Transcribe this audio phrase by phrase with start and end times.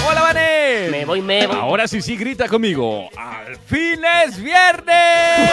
[0.07, 0.87] Hola, Vané.
[0.91, 1.55] Me voy, me voy.
[1.55, 3.09] Ahora sí, sí, grita conmigo.
[3.17, 5.51] ¡Al fin es viernes!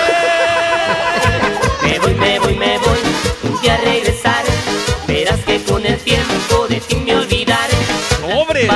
[1.82, 2.98] Me voy, me voy, me voy.
[3.44, 4.48] Un día regresaré.
[5.06, 7.74] Verás que con el tiempo de ti me olvidaré.
[8.20, 8.68] ¡Sobre!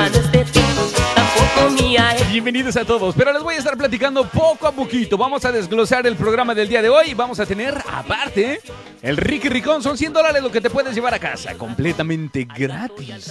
[2.34, 5.16] Bienvenidos a todos, pero les voy a estar platicando poco a poquito.
[5.16, 7.14] Vamos a desglosar el programa del día de hoy.
[7.14, 8.60] Vamos a tener, aparte,
[9.02, 9.84] el Ricky Ricón.
[9.84, 13.30] Son 100 dólares lo que te puedes llevar a casa, completamente gratis.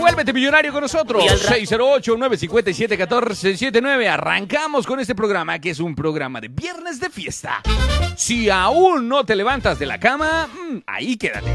[0.00, 1.22] Vuélvete millonario con nosotros.
[1.24, 4.08] Y al ra- 608-957-1479.
[4.08, 7.62] Arrancamos con este programa que es un programa de viernes de fiesta.
[8.16, 11.54] Si aún no te levantas de la cama, mm, ahí quédate.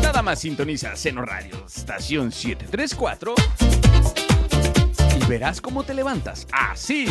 [0.00, 3.34] Nada más sintoniza Seno Radio, estación 734.
[5.28, 6.46] Verás cómo te levantas.
[6.52, 7.04] Así.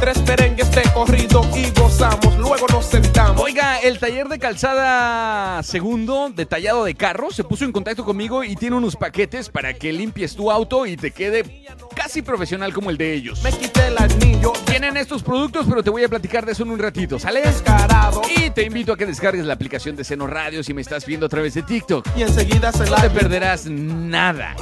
[0.04, 2.36] Tres merengues de corrido y gozamos.
[2.38, 3.42] Luego nos sentamos.
[3.42, 8.58] Oiga, el taller de calzada segundo, detallado de carro, se puso en contacto conmigo y
[8.58, 11.64] tiene unos paquetes para que limpies tu auto y te quede
[11.96, 13.42] casi profesional como el de ellos.
[13.44, 16.72] Me quité el anillo Tienen estos productos, pero te voy a platicar de eso en
[16.72, 17.42] un ratito, ¿sale?
[17.42, 18.24] descarado.
[18.36, 21.28] Y te invito a que descargues la aplicación de Seno Radio si me estás viendo
[21.28, 22.06] a través de TikTok.
[22.18, 24.54] Y enseguida se No te perderás nada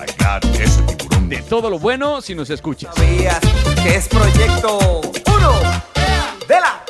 [1.27, 2.93] de todo lo bueno si nos escuchas.
[2.93, 3.39] sabías
[3.81, 5.01] que es proyecto
[5.41, 6.83] 1 de la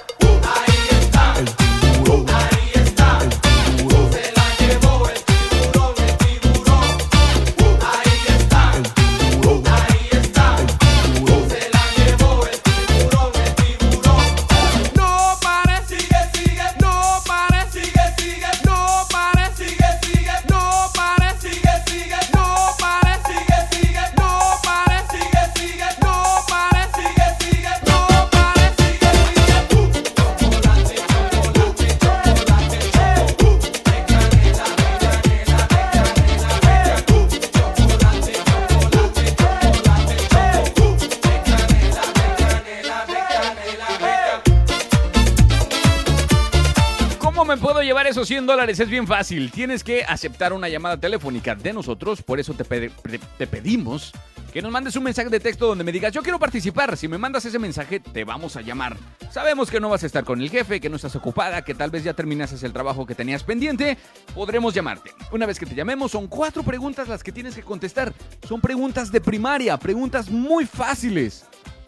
[48.51, 49.49] Es bien fácil.
[49.49, 52.21] Tienes que aceptar una llamada telefónica de nosotros.
[52.21, 52.89] Por eso te-
[53.37, 54.11] te pedimos
[54.51, 56.97] que nos mandes un mensaje de texto donde me digas, yo quiero participar.
[56.97, 58.97] Si me mandas ese mensaje, te vamos a llamar.
[59.31, 61.91] Sabemos que no vas a estar con el jefe, que no estás ocupada, que tal
[61.91, 63.97] vez ya terminases el trabajo que tenías pendiente.
[64.35, 65.11] Podremos llamarte.
[65.31, 68.11] Una vez que te llamemos, son cuatro preguntas las que tienes que contestar.
[68.47, 71.45] Son preguntas de primaria, preguntas muy fáciles.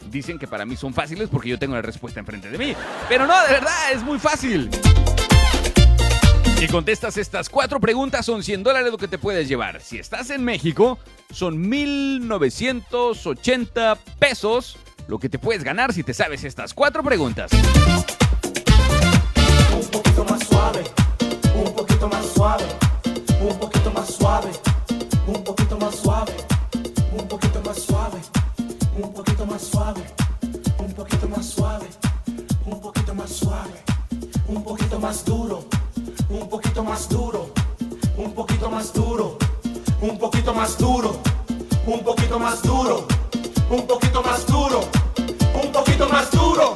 [0.10, 2.74] Dicen que para mí son fáciles porque yo tengo la respuesta enfrente de mí.
[3.10, 4.70] Pero no, de verdad, es muy fácil.
[6.64, 9.82] Si contestas estas cuatro preguntas, son 100 dólares lo que te puedes llevar.
[9.82, 10.98] Si estás en México,
[11.30, 14.78] son 1,980 pesos
[15.10, 17.52] lo que te puedes ganar si te sabes estas cuatro preguntas.
[19.76, 20.86] un poquito más suave,
[21.54, 22.64] un poquito más suave,
[23.42, 24.52] un poquito más suave,
[25.28, 26.32] un poquito más suave,
[27.14, 28.22] un poquito más suave,
[28.96, 30.02] un poquito más suave,
[30.80, 31.90] un poquito más suave,
[32.66, 33.74] un poquito más suave,
[34.48, 35.68] un poquito más duro,
[36.34, 37.50] un poquito más duro,
[38.18, 39.38] un poquito más duro,
[40.02, 41.20] un poquito más duro,
[41.86, 43.06] un poquito más duro,
[43.70, 44.82] un poquito más duro,
[45.64, 46.76] un poquito más duro,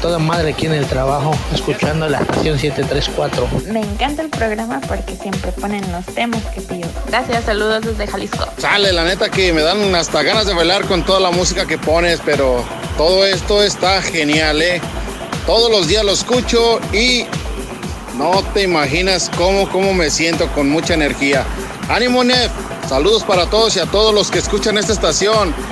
[0.00, 3.48] toda madre aquí en el trabajo, escuchando la estación 734.
[3.72, 6.88] Me encanta el programa porque siempre ponen los temas que pido.
[7.06, 8.46] Gracias, saludos desde Jalisco.
[8.58, 11.78] Sale, la neta que me dan hasta ganas de bailar con toda la música que
[11.78, 12.64] pones, pero
[12.96, 14.80] todo esto está genial, ¿eh?
[15.46, 17.26] Todos los días lo escucho y
[18.16, 21.44] no te imaginas cómo, cómo me siento con mucha energía.
[21.88, 22.50] Ánimo, Nef.
[22.88, 25.50] Saludos para todos y a todos los que escuchan esta estación.
[25.50, 25.69] Estación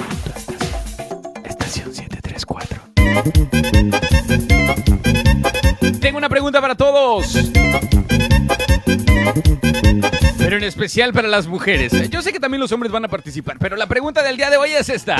[10.69, 12.11] especial para las mujeres.
[12.11, 14.57] Yo sé que también los hombres van a participar, pero la pregunta del día de
[14.57, 15.17] hoy es esta.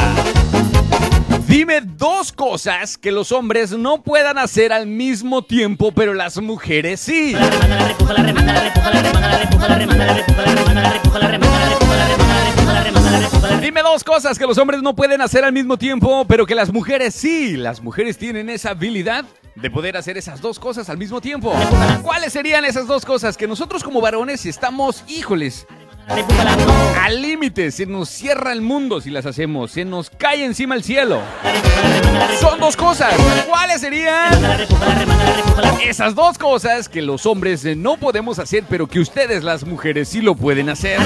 [1.47, 7.01] Dime dos cosas que los hombres no puedan hacer al mismo tiempo, pero las mujeres
[7.01, 7.35] sí.
[13.63, 16.71] Dime dos cosas que los hombres no pueden hacer al mismo tiempo, pero que las
[16.71, 17.57] mujeres sí.
[17.57, 19.25] Las mujeres tienen esa habilidad
[19.61, 21.53] de poder hacer esas dos cosas al mismo tiempo.
[22.03, 25.67] ¿Cuáles serían esas dos cosas que nosotros como varones estamos, híjoles,
[27.03, 27.71] al límite?
[27.71, 31.21] Se nos cierra el mundo si las hacemos, se nos cae encima el cielo.
[32.41, 33.15] Son dos cosas.
[33.49, 34.33] ¿Cuáles serían
[35.83, 40.21] esas dos cosas que los hombres no podemos hacer, pero que ustedes las mujeres sí
[40.21, 40.99] lo pueden hacer?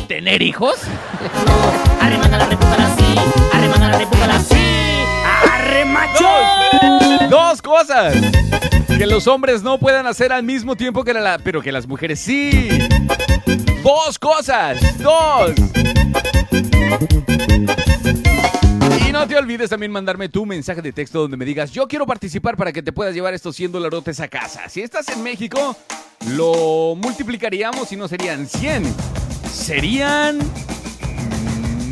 [0.08, 0.76] ¿Tener hijos?
[6.20, 8.16] Dos, dos cosas
[8.88, 12.20] que los hombres no puedan hacer al mismo tiempo que la, pero que las mujeres
[12.20, 12.70] sí.
[13.84, 15.52] Dos cosas, dos.
[19.08, 22.06] Y no te olvides también mandarme tu mensaje de texto donde me digas, yo quiero
[22.06, 24.70] participar para que te puedas llevar estos 100 dolarotes a casa.
[24.70, 25.76] Si estás en México,
[26.28, 28.84] lo multiplicaríamos y no serían 100,
[29.52, 30.40] serían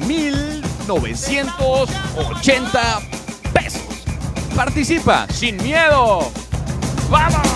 [0.07, 0.50] 1000
[0.91, 3.01] 980
[3.53, 3.81] pesos.
[4.53, 6.29] Participa sin miedo.
[7.09, 7.47] ¡Vamos!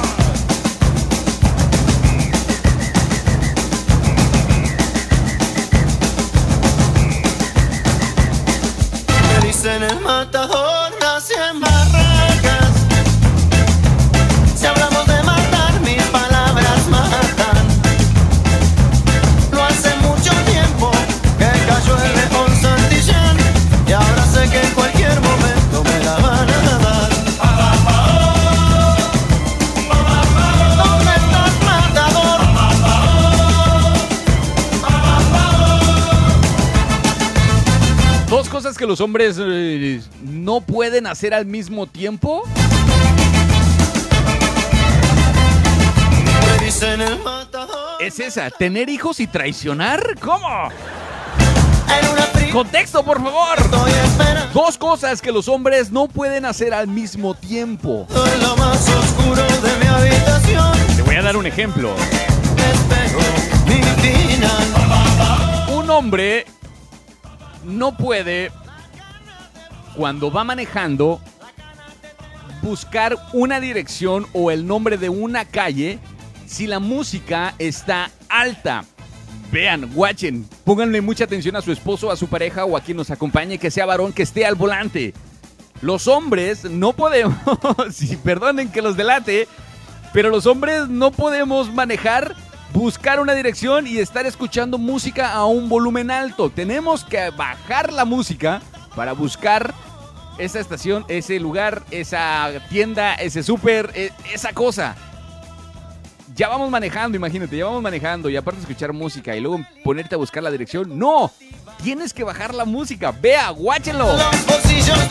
[9.34, 10.85] Me dicen el matador,
[38.86, 42.44] los hombres eh, no pueden hacer al mismo tiempo.
[48.00, 50.16] Es esa, tener hijos y traicionar.
[50.20, 50.70] ¿Cómo?
[52.52, 53.58] Contexto, por favor.
[54.54, 58.08] Dos cosas que los hombres no pueden hacer al mismo tiempo.
[60.96, 61.94] Te voy a dar un ejemplo.
[65.74, 66.46] Un hombre
[67.66, 68.52] no puede,
[69.96, 71.20] cuando va manejando,
[72.62, 76.00] buscar una dirección o el nombre de una calle
[76.46, 78.86] si la música está alta.
[79.52, 83.12] Vean, watchen, pónganle mucha atención a su esposo, a su pareja o a quien nos
[83.12, 85.14] acompañe, que sea varón, que esté al volante.
[85.82, 87.36] Los hombres no podemos,
[87.92, 89.48] si perdonen que los delate,
[90.14, 92.36] pero los hombres no podemos manejar,
[92.74, 96.50] buscar una dirección y estar escuchando música a un volumen alto.
[96.50, 98.62] Tenemos que bajar la música
[98.96, 99.74] para buscar
[100.38, 104.96] esa estación, ese lugar, esa tienda, ese súper, e- esa cosa.
[106.36, 110.18] Ya vamos manejando, imagínate, ya vamos manejando y aparte escuchar música y luego ponerte a
[110.18, 111.00] buscar la dirección.
[111.00, 111.32] No,
[111.82, 113.14] tienes que bajar la música.
[113.14, 114.20] Vea, bolsillos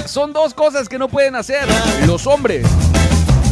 [0.06, 1.66] Son dos cosas que no pueden hacer
[2.06, 2.66] los hombres.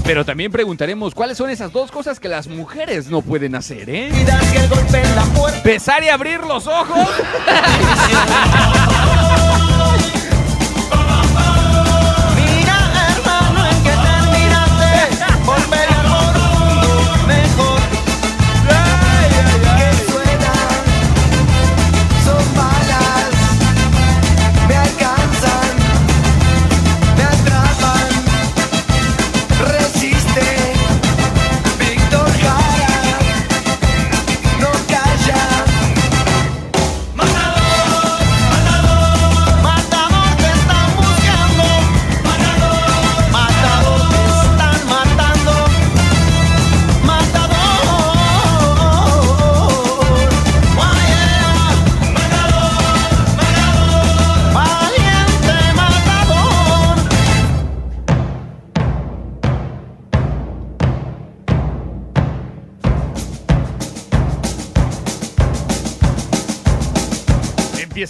[0.05, 4.11] Pero también preguntaremos cuáles son esas dos cosas que las mujeres no pueden hacer, ¿eh?
[4.13, 5.63] y das que el golpe en la puerta.
[5.63, 7.09] Pesar y abrir los ojos.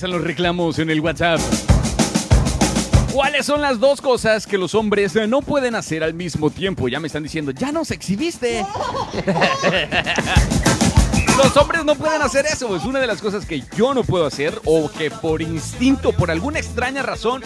[0.09, 1.39] Los reclamos en el WhatsApp.
[3.13, 6.89] ¿Cuáles son las dos cosas que los hombres no pueden hacer al mismo tiempo?
[6.89, 8.67] Ya me están diciendo, ya nos exhibiste.
[11.39, 12.77] Los hombres no pueden hacer eso.
[12.77, 16.31] Es una de las cosas que yo no puedo hacer o que por instinto, por
[16.31, 17.43] alguna extraña razón,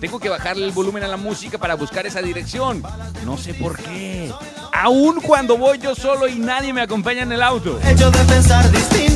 [0.00, 2.82] tengo que bajarle el volumen a la música para buscar esa dirección.
[3.24, 4.30] No sé por qué.
[4.72, 7.78] Aún cuando voy yo solo y nadie me acompaña en el auto.
[7.88, 9.11] hecho de pensar distinto.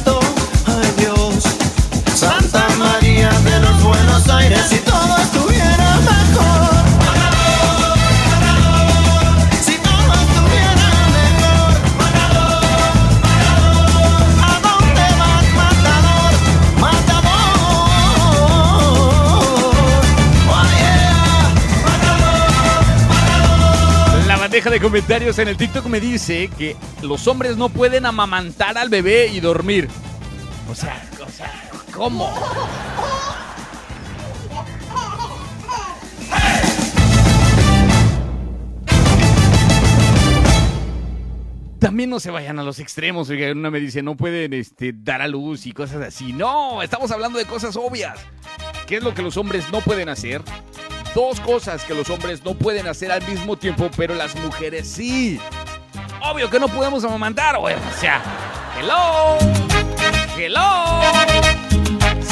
[2.17, 6.47] Santa María de los Buenos Aires, si todo estuviera mejor.
[24.29, 28.79] Oh, bandeja de comentarios en el TikTok me dice que los hombres no pueden amamantar
[28.79, 29.91] al bebé y dormir.
[30.71, 31.66] O sea, o sea,
[31.97, 32.31] ¿cómo?
[41.81, 43.31] También no se vayan a los extremos.
[43.31, 46.33] Oiga, una me dice, no pueden este, dar a luz y cosas así.
[46.33, 48.19] No, estamos hablando de cosas obvias.
[48.87, 50.43] ¿Qué es lo que los hombres no pueden hacer?
[51.15, 55.41] Dos cosas que los hombres no pueden hacer al mismo tiempo, pero las mujeres sí.
[56.23, 57.57] Obvio que no podemos amamantar.
[57.57, 58.21] O sea,
[58.79, 59.39] hello.
[60.37, 61.66] Hello.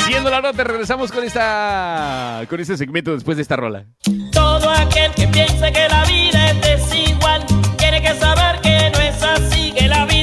[0.07, 3.87] Siendo la nota, regresamos con esta con este segmento después de esta rola.
[4.33, 7.45] Todo aquel que piensa que la vida es desigual
[7.79, 10.14] tiene que saber que no es así, que la vida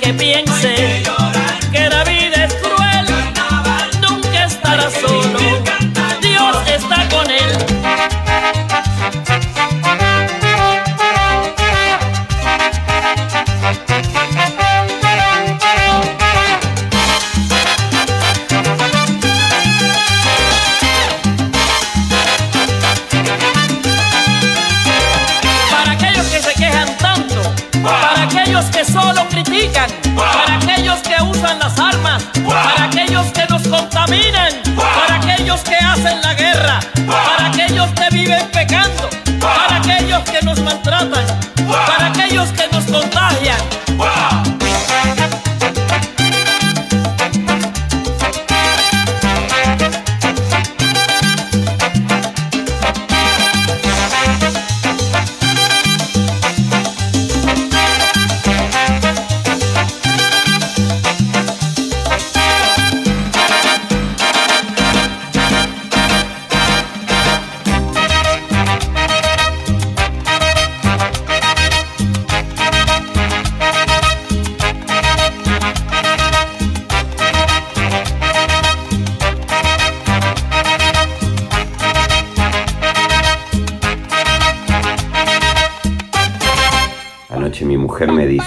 [0.00, 0.95] que piense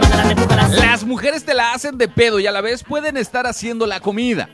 [0.71, 3.99] Las mujeres te la hacen de pedo y a la vez pueden estar haciendo la
[3.99, 4.51] comida.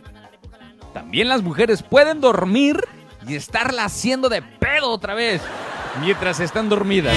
[0.95, 2.81] También las mujeres pueden dormir
[3.29, 5.43] y estarla haciendo de pedo otra vez
[6.01, 7.15] mientras están dormidas.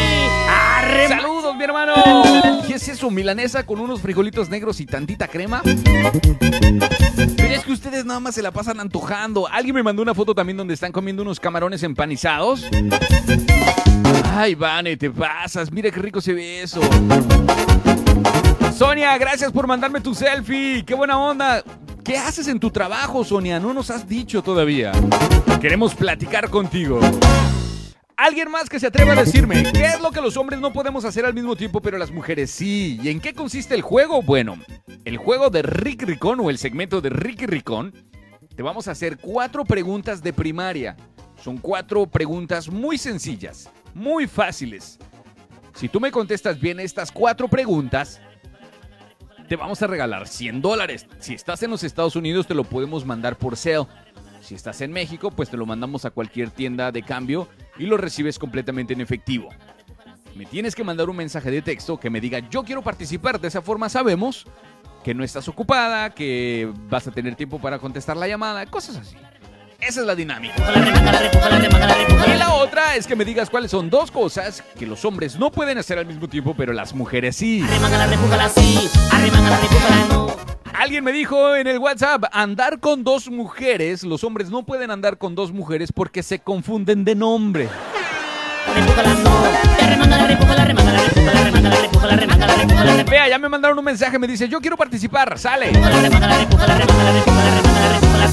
[1.53, 2.63] ¡Saludos, mi hermano!
[2.67, 3.11] ¿Qué es eso?
[3.11, 5.61] ¿Milanesa con unos frijolitos negros y tantita crema?
[5.63, 9.47] Pero es que ustedes nada más se la pasan antojando.
[9.47, 12.65] Alguien me mandó una foto también donde están comiendo unos camarones empanizados.
[14.35, 15.71] Ay, Vane, te pasas.
[15.71, 16.81] Mira qué rico se ve eso.
[18.75, 20.83] Sonia, gracias por mandarme tu selfie.
[20.83, 21.63] Qué buena onda.
[22.03, 23.59] ¿Qué haces en tu trabajo, Sonia?
[23.59, 24.91] No nos has dicho todavía.
[25.61, 26.99] Queremos platicar contigo.
[28.15, 31.03] Alguien más que se atreva a decirme, ¿qué es lo que los hombres no podemos
[31.03, 32.99] hacer al mismo tiempo, pero las mujeres sí?
[33.01, 34.21] ¿Y en qué consiste el juego?
[34.21, 34.57] Bueno,
[35.03, 37.93] el juego de Rick Ricón o el segmento de Ricky Ricón,
[38.55, 40.95] te vamos a hacer cuatro preguntas de primaria.
[41.41, 44.99] Son cuatro preguntas muy sencillas, muy fáciles.
[45.73, 48.21] Si tú me contestas bien estas cuatro preguntas,
[49.49, 51.07] te vamos a regalar 100 dólares.
[51.19, 53.87] Si estás en los Estados Unidos, te lo podemos mandar por sale.
[54.41, 57.97] Si estás en México, pues te lo mandamos a cualquier tienda de cambio y lo
[57.97, 59.49] recibes completamente en efectivo.
[60.35, 63.39] Me tienes que mandar un mensaje de texto que me diga yo quiero participar.
[63.39, 64.45] De esa forma sabemos
[65.03, 69.15] que no estás ocupada, que vas a tener tiempo para contestar la llamada, cosas así.
[69.79, 70.55] Esa es la dinámica.
[72.25, 75.51] Y la otra es que me digas cuáles son dos cosas que los hombres no
[75.51, 77.65] pueden hacer al mismo tiempo, pero las mujeres sí.
[80.73, 85.17] Alguien me dijo en el WhatsApp, andar con dos mujeres, los hombres no pueden andar
[85.17, 87.69] con dos mujeres porque se confunden de nombre.
[93.09, 95.71] Vea, ya me mandaron un mensaje, me dice, yo quiero participar, sale.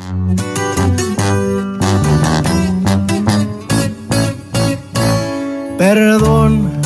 [5.79, 6.79] Perdón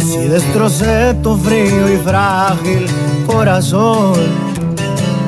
[0.00, 2.86] si destrocé tu frío y frágil
[3.26, 4.43] corazón.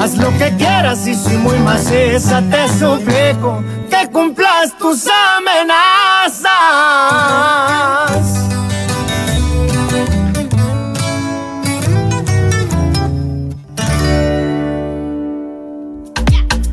[0.00, 6.44] Haz lo que quieras y si muy maciza te suplico que cumplas tus amenazas.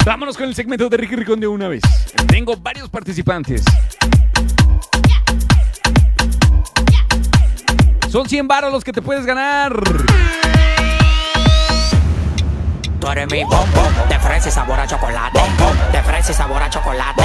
[0.06, 1.82] Vámonos con el segmento de Ricky Ricón de una vez.
[2.28, 3.64] Tengo varios participantes.
[8.10, 9.74] Son 100 baros los que te puedes ganar.
[13.06, 15.40] Tú eres mi bombón, de fresa y sabor a chocolate.
[15.92, 17.22] De fresa y sabor a chocolate.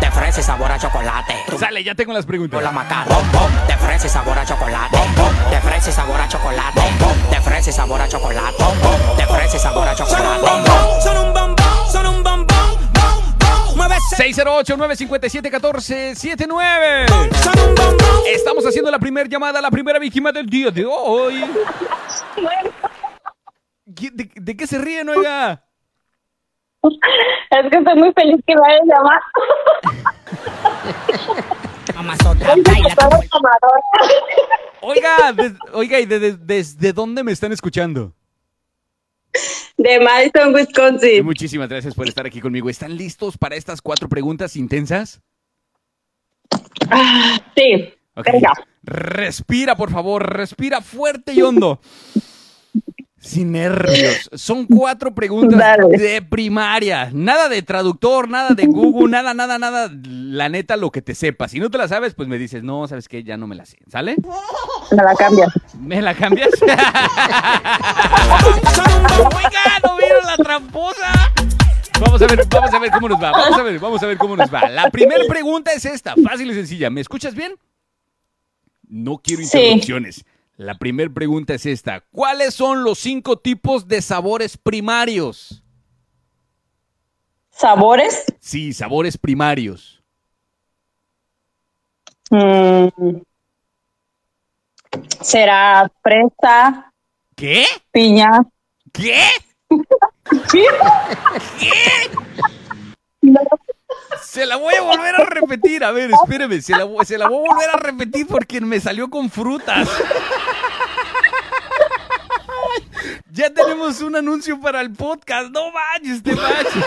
[0.00, 1.36] De fresa y sabor a chocolate.
[1.56, 2.60] Sale, ya tengo las preguntas.
[2.60, 4.96] La maca, bombón, de fresa y sabor a chocolate.
[5.50, 6.80] De fresa y sabor a chocolate.
[7.30, 8.64] De fresa y sabor a chocolate.
[9.16, 10.46] De fresa y sabor a chocolate.
[11.00, 12.50] Son un bombón, son un bombón.
[14.18, 17.06] 608-957-1479.
[18.34, 21.44] Estamos haciendo la primera llamada, la primera víctima del día de hoy.
[23.94, 25.64] ¿Qué- ¿De, de qué se ríen, oiga?
[26.82, 29.20] Es que estoy muy feliz que me hayan llamado.
[34.82, 38.14] Oiga, des- oiga, ¿y de- de- desde dónde me están escuchando?
[39.76, 41.24] De Madison, Wisconsin.
[41.24, 42.70] Muchísimas gracias por estar aquí conmigo.
[42.70, 45.20] ¿Están listos para estas cuatro preguntas intensas?
[47.56, 47.94] Sí.
[48.16, 48.26] Ok.
[48.82, 51.80] Respira, por favor, respira fuerte y hondo.
[53.20, 54.30] Sin nervios.
[54.32, 57.10] Son cuatro preguntas de primaria.
[57.12, 59.90] Nada de traductor, nada de Google, nada, nada, nada.
[60.02, 61.50] La neta, lo que te sepas.
[61.50, 63.22] Si no te la sabes, pues me dices, no, ¿sabes qué?
[63.22, 63.76] Ya no me la sé.
[63.88, 64.16] ¿Sale?
[64.90, 65.52] Me la cambias.
[65.78, 66.48] ¿Me la cambias?
[66.62, 66.80] Oiga,
[69.84, 71.32] ¿no vieron la tramposa?
[72.00, 73.32] Vamos a ver, vamos a ver cómo nos va.
[73.32, 74.66] Vamos a ver, vamos a ver cómo nos va.
[74.70, 76.88] La primera pregunta es esta, fácil y sencilla.
[76.88, 77.52] ¿Me escuchas bien?
[78.88, 79.82] No quiero Sí.
[80.60, 82.04] La primera pregunta es esta.
[82.12, 85.64] ¿Cuáles son los cinco tipos de sabores primarios?
[87.48, 88.26] ¿Sabores?
[88.40, 90.04] Sí, sabores primarios.
[92.28, 93.22] Mm.
[95.22, 96.92] ¿Será fresa,
[97.34, 97.64] ¿Qué?
[97.90, 98.42] piña?
[98.92, 99.18] ¿Qué?
[100.52, 100.66] ¿Qué?
[104.22, 105.84] Se la voy a volver a repetir.
[105.84, 106.60] A ver, espéreme.
[106.60, 109.88] Se la, vo- se la voy a volver a repetir porque me salió con frutas.
[113.32, 115.50] Ya tenemos un anuncio para el podcast.
[115.50, 116.84] No manches, te manches.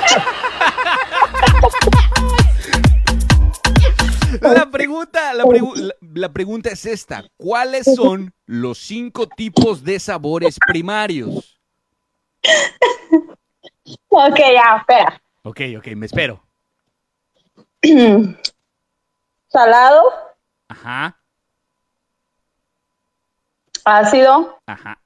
[4.41, 7.23] La pregunta, la, pregu- la- la pregunta es esta.
[7.37, 11.59] ¿Cuáles son los cinco tipos de sabores primarios?
[14.09, 15.21] Ok, ya, espera.
[15.43, 16.42] Ok, ok, me espero.
[19.49, 20.01] Salado,
[20.69, 21.19] Ajá,
[23.85, 24.99] ácido, ajá,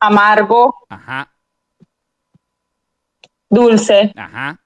[0.00, 1.32] amargo, ajá,
[3.50, 4.12] dulce.
[4.16, 4.60] ajá.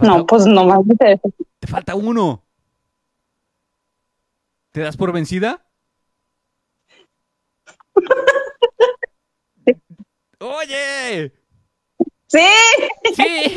[0.00, 1.28] No, pues no más dice eso.
[1.60, 2.42] Te falta uno.
[4.72, 5.64] ¿Te das por vencida?
[10.44, 11.32] Oye.
[12.26, 12.38] Sí.
[13.16, 13.54] Sí.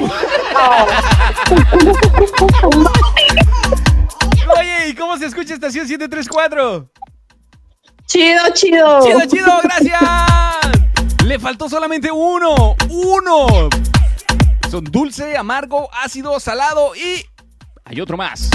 [4.57, 6.89] Oye, ¿y cómo se escucha estación 734?
[8.05, 9.01] Chido, chido.
[9.01, 10.01] Chido, chido, gracias.
[11.25, 12.77] Le faltó solamente uno.
[12.89, 13.69] Uno.
[14.71, 17.21] Son dulce, amargo, ácido, salado y
[17.83, 18.49] hay otro más.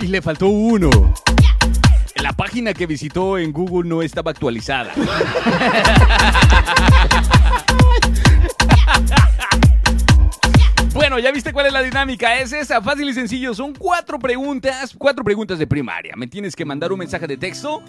[0.00, 0.88] Y le faltó uno.
[2.22, 4.92] La página que visitó en Google no estaba actualizada.
[10.92, 12.38] Bueno, ya viste cuál es la dinámica.
[12.38, 13.54] Es esa, fácil y sencillo.
[13.54, 16.14] Son cuatro preguntas, cuatro preguntas de primaria.
[16.16, 17.82] Me tienes que mandar un mensaje de texto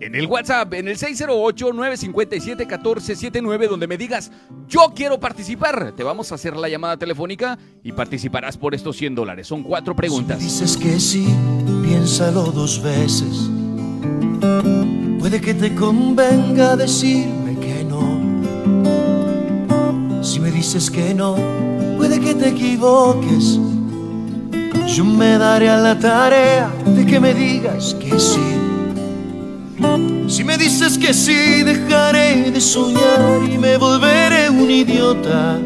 [0.00, 4.30] en el WhatsApp, en el 608-957-1479, donde me digas,
[4.68, 5.92] yo quiero participar.
[5.92, 9.46] Te vamos a hacer la llamada telefónica y participarás por estos 100 dólares.
[9.46, 10.38] Son cuatro preguntas.
[10.38, 11.26] Dices que sí,
[11.96, 13.50] piénsalo dos veces.
[15.18, 18.04] Puede que te convenga decirme que no.
[20.22, 21.36] Si me dices que no,
[21.96, 23.58] puede que te equivoques.
[24.94, 28.48] Yo me daré a la tarea de que me digas que sí.
[30.28, 35.58] Si me dices que sí, dejaré de soñar y me volveré un idiota.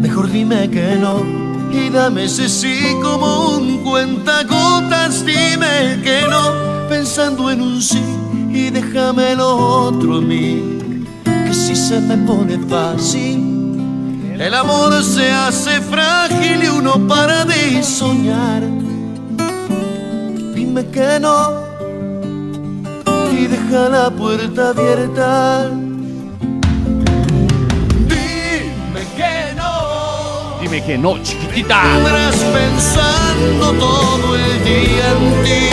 [0.00, 5.24] Mejor dime que no y dame ese sí como un cuentagotas.
[5.24, 8.02] Dime que no, pensando en un sí
[8.50, 11.04] y déjame lo otro a mí.
[11.24, 17.82] Que si se me pone fácil, el amor se hace frágil y uno para de
[17.82, 18.62] soñar.
[20.54, 21.66] Dime que no
[23.32, 25.70] y deja la puerta abierta.
[30.68, 31.80] Dime que no, chiquitita.
[32.52, 35.68] Pensando todo el día en ti,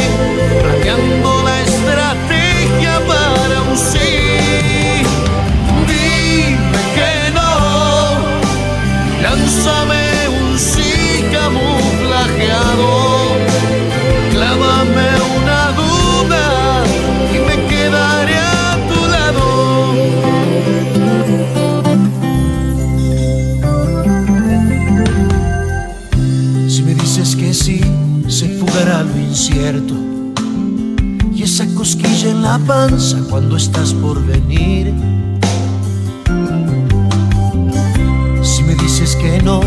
[1.43, 4.12] la estrategia para un sí.
[32.67, 34.93] Panza cuando estás por venir.
[38.41, 39.61] Si me dices que no,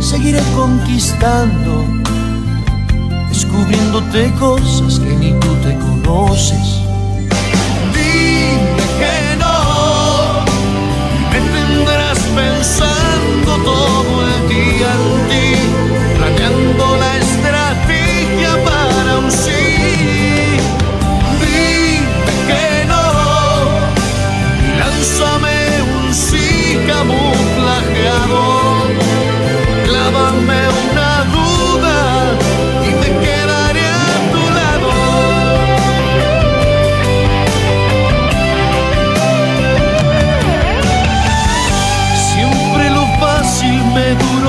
[0.00, 1.84] seguiré conquistando,
[3.28, 6.80] descubriéndote cosas que ni tú te conoces.
[7.94, 10.44] Dime que no,
[11.30, 14.01] me tendrás pensando todo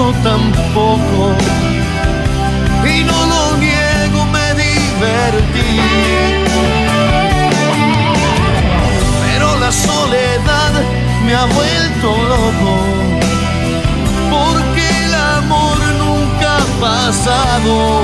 [0.03, 1.35] me duró tan poco
[2.85, 5.79] y no lo niego, me divertí.
[9.25, 10.71] Pero la soledad
[11.25, 12.73] me ha vuelto loco
[14.29, 18.01] porque el amor nunca ha pasado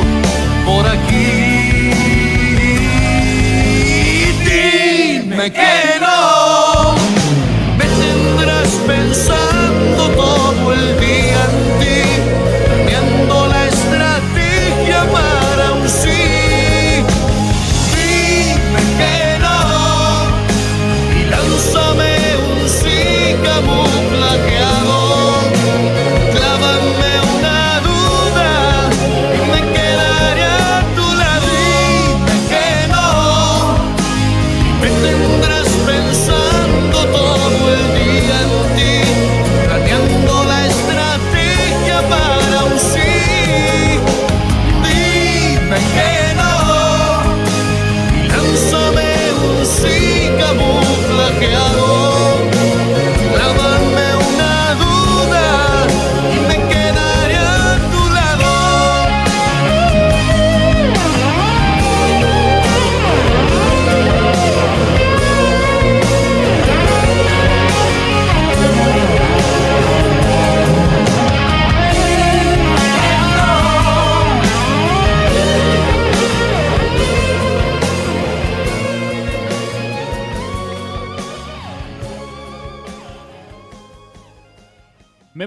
[0.66, 1.92] por aquí.
[4.46, 5.79] Dime que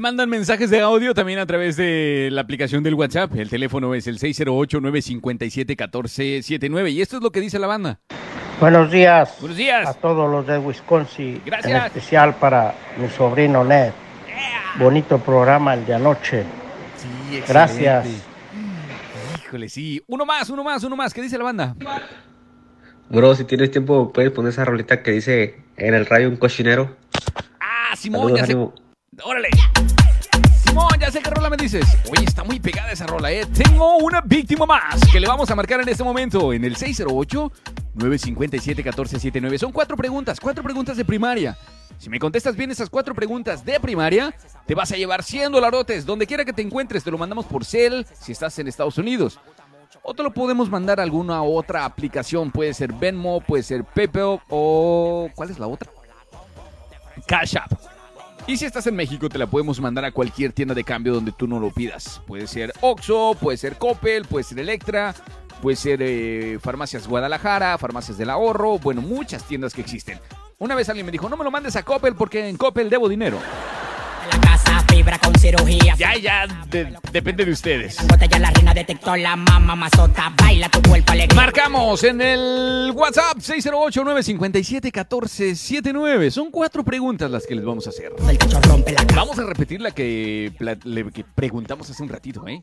[0.02, 3.36] mandan mensajes de audio también a través de la aplicación del WhatsApp.
[3.36, 6.92] El teléfono es el 608-957-1479.
[6.92, 8.00] Y esto es lo que dice la banda.
[8.60, 9.36] Buenos días.
[9.38, 9.88] Buenos días.
[9.88, 11.40] A todos los de Wisconsin.
[11.46, 11.72] Gracias.
[11.72, 13.92] En especial para mi sobrino Ned.
[14.78, 16.42] Bonito programa el de anoche.
[16.96, 18.08] Sí, Gracias.
[19.46, 20.02] Híjole, sí.
[20.08, 21.14] Uno más, uno más, uno más.
[21.14, 21.76] ¿Qué dice la banda?
[23.08, 26.96] Bro, si tienes tiempo, puedes poner esa rolita que dice en el rayo un cochinero.
[27.60, 28.56] Ah, Simón, Saludos, ya sé.
[29.20, 29.50] Órale.
[30.64, 31.84] Simón, ya sé qué rola me dices.
[32.10, 33.44] Oye, está muy pegada esa rola, ¿eh?
[33.44, 39.58] Tengo una víctima más que le vamos a marcar en este momento en el 608-957-1479.
[39.58, 41.58] Son cuatro preguntas, cuatro preguntas de primaria.
[41.98, 44.34] Si me contestas bien esas cuatro preguntas de primaria,
[44.66, 46.06] te vas a llevar 100 dolarotes.
[46.06, 49.38] Donde quiera que te encuentres, te lo mandamos por Cel si estás en Estados Unidos.
[50.02, 52.50] O te lo podemos mandar a alguna otra aplicación.
[52.50, 55.28] Puede ser Venmo, puede ser PayPal o...
[55.34, 55.90] ¿Cuál es la otra?
[57.26, 57.91] Cash App.
[58.46, 61.30] Y si estás en México, te la podemos mandar a cualquier tienda de cambio donde
[61.30, 62.20] tú no lo pidas.
[62.26, 65.14] Puede ser Oxxo, puede ser Coppel, puede ser Electra,
[65.60, 70.18] puede ser eh, Farmacias Guadalajara, Farmacias del Ahorro, bueno, muchas tiendas que existen.
[70.58, 73.08] Una vez alguien me dijo, no me lo mandes a Coppel porque en Coppel debo
[73.08, 73.38] dinero.
[74.30, 75.94] La casa fibra con cirugía.
[75.96, 77.96] Ya, ya, de- depende de ustedes.
[78.06, 80.32] Botella la reina detectó la mamá mazota.
[80.36, 81.34] Baila tu cuerpo alegre.
[81.36, 86.30] Marcamos en el WhatsApp 608-957-1479.
[86.30, 88.12] Son cuatro preguntas las que les vamos a hacer.
[89.14, 90.52] Vamos a repetir la que,
[91.14, 92.62] que preguntamos hace un ratito, ¿eh?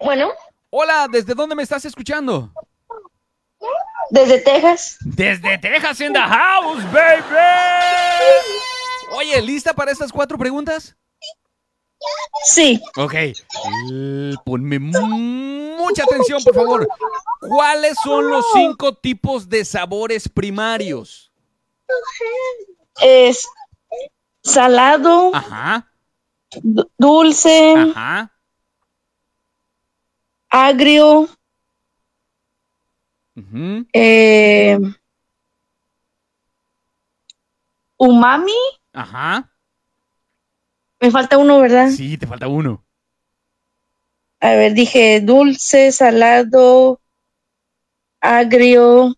[0.00, 0.28] Bueno,
[0.70, 2.52] Hola, ¿desde dónde me estás escuchando?
[4.10, 4.96] desde Texas.
[5.00, 7.22] Desde Texas in the house, baby.
[9.40, 10.96] ¿Lista para estas cuatro preguntas?
[12.44, 12.80] Sí.
[12.96, 13.14] Ok.
[13.14, 16.88] L- Ponme mu- mucha atención, por favor.
[17.40, 21.30] ¿Cuáles son los cinco tipos de sabores primarios?
[23.00, 23.46] Es
[24.42, 25.90] salado, Ajá,
[26.62, 28.30] du- dulce, ajá.
[30.50, 31.28] agrio,
[33.92, 34.78] eh,
[37.96, 38.52] umami.
[38.94, 39.50] Ajá.
[41.00, 41.90] Me falta uno, ¿verdad?
[41.90, 42.86] Sí, te falta uno.
[44.40, 47.00] A ver, dije dulce, salado,
[48.20, 49.14] agrio,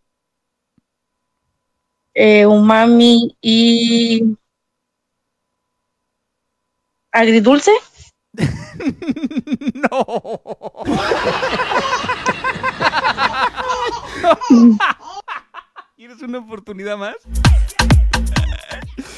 [2.14, 4.37] eh, umami y
[7.12, 7.72] agridulce.
[16.07, 17.16] ¿Quieres una oportunidad más?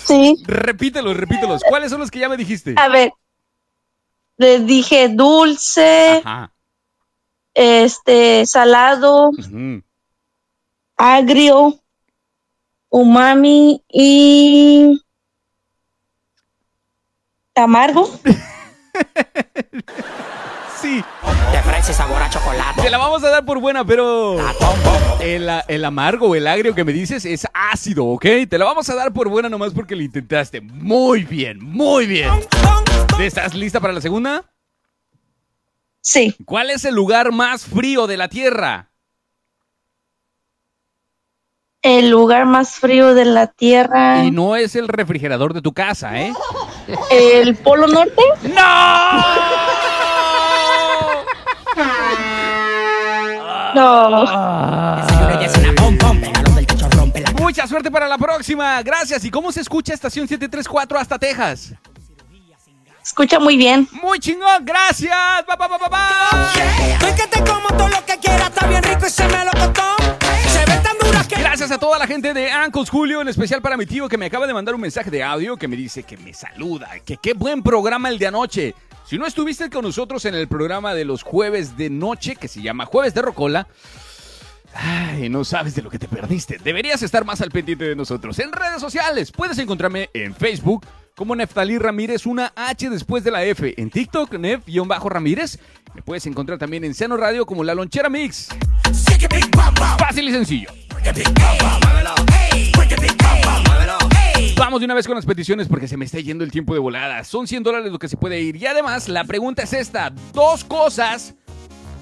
[0.06, 0.42] Sí.
[0.46, 1.62] Repítelos, repítelos.
[1.68, 2.74] ¿Cuáles son los que ya me dijiste?
[2.78, 3.12] A ver,
[4.38, 6.50] les dije dulce, Ajá.
[7.52, 9.32] este, salado,
[10.96, 11.78] agrio,
[12.88, 14.98] umami y
[17.54, 18.08] amargo.
[21.92, 22.82] Sabor a chocolate.
[22.82, 24.36] Te la vamos a dar por buena, pero
[25.20, 28.24] el, el amargo o el agrio que me dices es ácido, ¿ok?
[28.48, 30.60] Te la vamos a dar por buena nomás porque lo intentaste.
[30.60, 32.30] Muy bien, muy bien.
[33.18, 34.44] ¿Estás lista para la segunda?
[36.00, 36.36] Sí.
[36.44, 38.90] ¿Cuál es el lugar más frío de la Tierra?
[41.82, 44.24] El lugar más frío de la Tierra.
[44.24, 46.32] Y no es el refrigerador de tu casa, ¿eh?
[47.10, 48.22] ¿El Polo Norte?
[48.42, 49.47] ¡No!
[53.74, 54.24] No.
[57.38, 58.82] Mucha suerte para la próxima.
[58.82, 59.24] Gracias.
[59.24, 61.72] ¿Y cómo se escucha Estación 734 hasta Texas?
[63.02, 63.88] Escucha muy bien.
[64.02, 64.64] Muy chingón.
[64.64, 65.16] Gracias.
[65.46, 66.52] Pa, pa, pa, pa, pa.
[67.00, 69.50] Ven que te como todo lo que quieras, está bien rico y se me lo
[69.52, 69.96] costó.
[70.52, 71.36] Se ve tan dura que.
[71.36, 74.26] Gracias a toda la gente de Ancos Julio, en especial para mi tío que me
[74.26, 77.32] acaba de mandar un mensaje de audio que me dice que me saluda, que qué
[77.32, 78.74] buen programa el de anoche.
[79.08, 82.60] Si no estuviste con nosotros en el programa de los jueves de noche, que se
[82.60, 83.66] llama Jueves de Rocola,
[84.74, 86.58] ay, no sabes de lo que te perdiste.
[86.62, 88.38] Deberías estar más al pendiente de nosotros.
[88.38, 90.84] En redes sociales, puedes encontrarme en Facebook
[91.16, 93.72] como Neftalí Ramírez, una H después de la F.
[93.78, 95.58] En TikTok, Nef-Ramírez.
[95.94, 98.48] Me puedes encontrar también en Seno Radio como La Lonchera Mix.
[99.98, 100.68] Fácil y sencillo.
[104.58, 106.80] Vamos de una vez con las peticiones porque se me está yendo el tiempo de
[106.80, 107.22] volada.
[107.22, 108.56] Son 100 dólares lo que se puede ir.
[108.56, 110.12] Y además, la pregunta es esta.
[110.34, 111.36] Dos cosas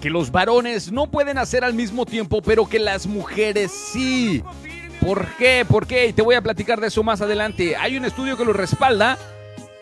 [0.01, 4.43] que los varones no pueden hacer al mismo tiempo, pero que las mujeres sí.
[5.01, 5.67] ¿Por qué?
[5.69, 6.07] ¿Por qué?
[6.07, 7.77] Y te voy a platicar de eso más adelante.
[7.77, 9.19] Hay un estudio que lo respalda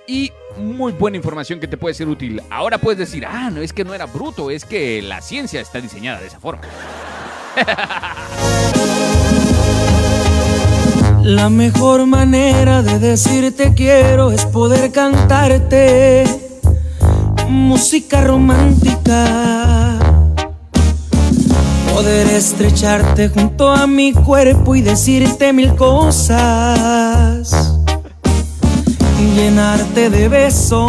[0.08, 2.42] y muy buena información que te puede ser útil.
[2.50, 5.80] Ahora puedes decir, ah, no es que no era bruto, es que la ciencia está
[5.80, 6.62] diseñada de esa forma.
[11.24, 16.24] La mejor manera de decirte quiero es poder cantarte
[17.48, 19.98] música romántica.
[21.94, 27.72] Poder estrecharte junto a mi cuerpo y decirte mil cosas.
[29.34, 30.84] Llenarte de besos.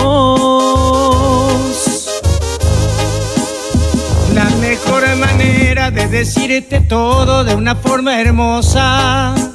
[4.33, 9.54] La mejor manera de decirte todo de una forma hermosa.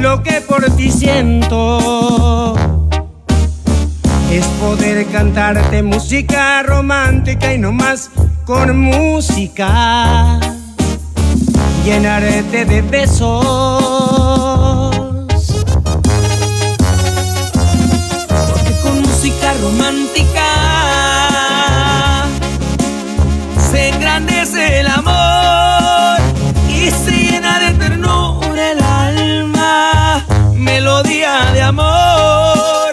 [0.00, 2.54] Lo que por ti siento
[4.30, 8.10] es poder cantarte música romántica y no más
[8.44, 10.38] con música.
[11.84, 13.36] Llenarte de besos.
[18.28, 20.46] Porque con música romántica
[23.70, 26.18] se engrandece el amor
[26.68, 27.27] y se
[30.98, 32.90] Melodía de amor,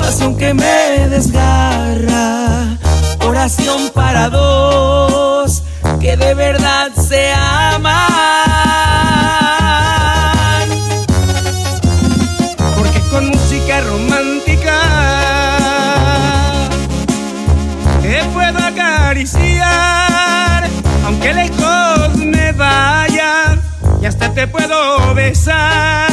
[0.00, 2.78] pasión que me desgarra.
[3.26, 5.62] Oración para dos
[6.00, 8.00] que de verdad se aman.
[12.78, 14.78] Porque con música romántica
[18.00, 20.70] te puedo acariciar,
[21.04, 23.58] aunque lejos me vaya,
[24.00, 26.11] y hasta te puedo besar,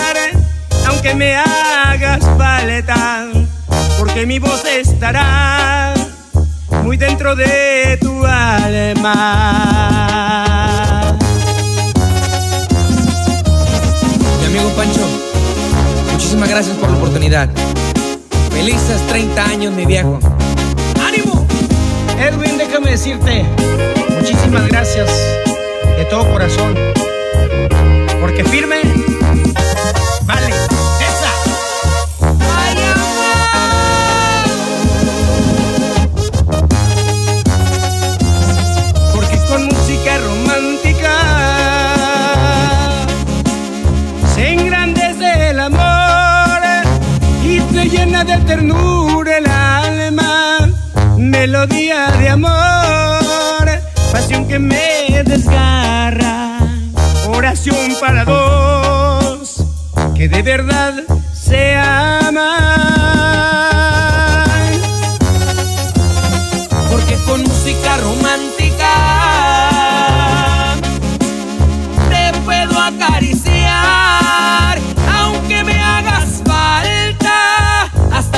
[1.09, 3.27] aunque me hagas falta,
[3.97, 5.93] porque mi voz estará
[6.83, 9.55] muy dentro de tu alma.
[14.39, 15.07] Mi amigo Pancho,
[16.11, 17.49] muchísimas gracias por la oportunidad.
[18.51, 20.19] Felices 30 años, mi viejo.
[21.05, 21.47] ¡Ánimo!
[22.19, 23.45] Edwin, déjame decirte
[24.15, 25.09] muchísimas gracias
[25.97, 26.75] de todo corazón.
[28.21, 28.81] Porque firme,
[30.25, 30.53] vale,
[48.23, 50.69] de ternura el alma.
[51.17, 53.69] Melodía de amor,
[54.11, 56.59] pasión que me desgarra.
[57.27, 59.63] Oración para dos
[60.15, 60.93] que de verdad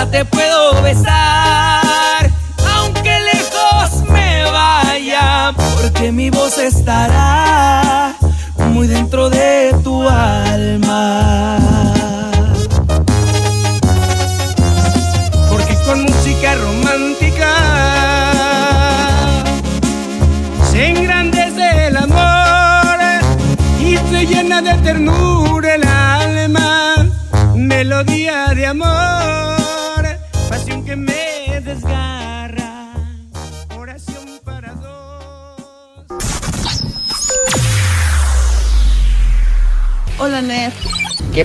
[0.10, 2.30] te puedo besar,
[2.76, 7.21] aunque lejos me vaya, porque mi voz estará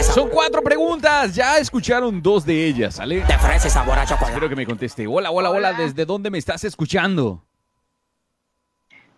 [0.00, 3.24] Son cuatro preguntas, ya escucharon dos de ellas, ¿sale?
[3.24, 4.34] Fresa y sabor a chocolate.
[4.34, 5.08] Espero que me conteste.
[5.08, 7.44] Hola, hola, hola, ¿desde dónde me estás escuchando?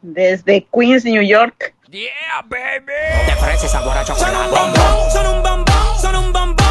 [0.00, 1.74] Desde Queens, New York.
[1.90, 2.92] Yeah, baby.
[3.38, 4.56] Fresa y sabor a chocolate.
[5.12, 6.69] Son un bombón, son un bombón.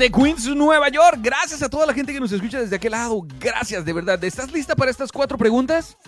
[0.00, 1.18] Desde Queens, Nueva York.
[1.20, 3.20] Gracias a toda la gente que nos escucha desde aquel lado.
[3.38, 4.24] Gracias, de verdad.
[4.24, 5.98] ¿Estás lista para estas cuatro preguntas?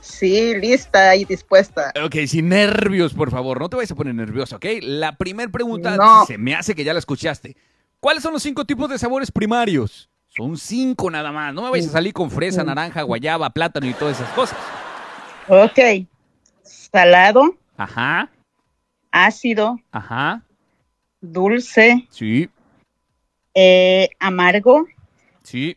[0.00, 1.92] Sí, lista y dispuesta.
[2.04, 3.58] Ok, sin nervios, por favor.
[3.60, 4.64] No te vayas a poner nervioso, ¿ok?
[4.82, 6.24] La primera pregunta No.
[6.24, 7.56] se me hace que ya la escuchaste.
[7.98, 10.08] ¿Cuáles son los cinco tipos de sabores primarios?
[10.28, 11.52] Son cinco nada más.
[11.52, 14.56] No me vayas a salir con fresa, naranja, guayaba, plátano y todas esas cosas.
[15.48, 16.06] Ok.
[16.62, 18.30] Salado, Ajá,
[19.10, 20.44] ácido, ajá.
[21.20, 22.48] dulce, Sí,
[23.60, 24.86] eh, amargo,
[25.42, 25.76] sí.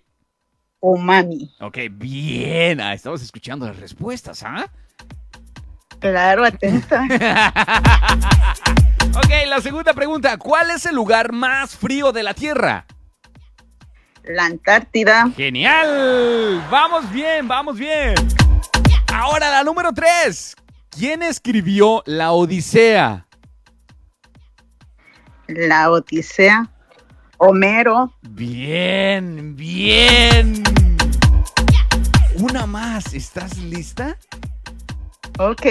[0.80, 1.52] umami.
[1.60, 2.80] Ok, bien.
[2.80, 4.70] Ah, estamos escuchando las respuestas, ¿ah?
[6.00, 7.08] Claro, atenta.
[9.14, 10.38] Ok, la segunda pregunta.
[10.38, 12.86] ¿Cuál es el lugar más frío de la Tierra?
[14.24, 15.30] La Antártida.
[15.36, 16.66] Genial.
[16.72, 18.16] Vamos bien, vamos bien.
[19.14, 20.56] Ahora la número tres.
[20.92, 23.26] ¿Quién escribió La Odisea?
[25.48, 26.70] La Odisea.
[27.44, 28.14] Homero.
[28.22, 30.62] Bien, bien.
[32.36, 33.16] Una más.
[33.16, 34.16] ¿Estás lista?
[35.40, 35.66] Ok.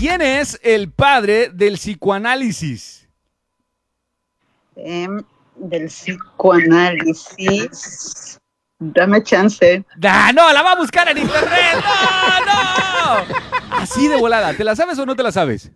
[0.00, 3.08] ¿Quién es el padre del psicoanálisis?
[4.74, 5.22] Em,
[5.54, 8.40] del psicoanálisis.
[8.80, 9.84] Dame chance.
[10.02, 10.52] ¡Ah, no!
[10.52, 11.76] ¡La va a buscar en internet!
[11.76, 13.24] ¡No, no!
[13.70, 14.52] Así de volada.
[14.52, 15.70] ¿Te la sabes o no te la sabes?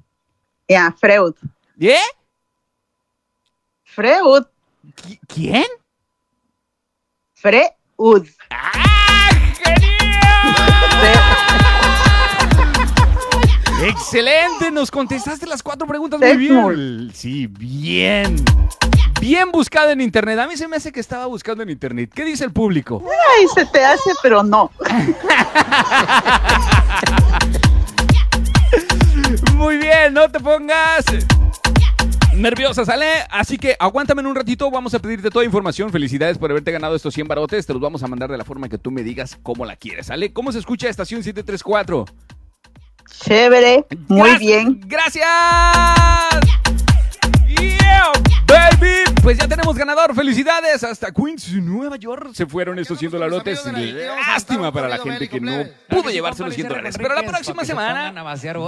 [0.68, 1.34] Ya, Freud.
[1.78, 1.94] ¿Eh?
[4.00, 4.44] Freud.
[5.28, 5.66] ¿Quién?
[7.34, 8.26] Freud.
[13.82, 17.10] Excelente, nos contestaste las cuatro preguntas muy bien.
[17.12, 18.42] Sí, bien.
[19.20, 20.38] Bien buscada en internet.
[20.38, 22.10] A mí se me hace que estaba buscando en internet.
[22.14, 23.04] ¿Qué dice el público?
[23.38, 24.70] Ay, se te hace, pero no.
[29.56, 31.04] Muy bien, no te pongas
[32.34, 33.06] nerviosa, ¿sale?
[33.30, 35.90] Así que aguántame en un ratito, vamos a pedirte toda información.
[35.90, 37.66] Felicidades por haberte ganado estos 100 barotes.
[37.66, 40.06] Te los vamos a mandar de la forma que tú me digas cómo la quieres,
[40.06, 40.32] ¿sale?
[40.32, 42.04] ¿Cómo se escucha Estación 734?
[43.20, 43.86] Chévere.
[44.08, 44.80] Muy bien.
[44.86, 45.26] ¡Gracias!
[47.58, 48.12] Yeah,
[48.46, 48.99] baby.
[49.22, 50.14] Pues ya tenemos ganador.
[50.14, 50.82] Felicidades.
[50.82, 52.30] Hasta Queens, Nueva York.
[52.32, 53.62] Se fueron estos 100 dólares.
[54.26, 56.96] Lástima para la gente que no pudo llevarse los 100 dólares.
[56.96, 58.12] Pero la próxima semana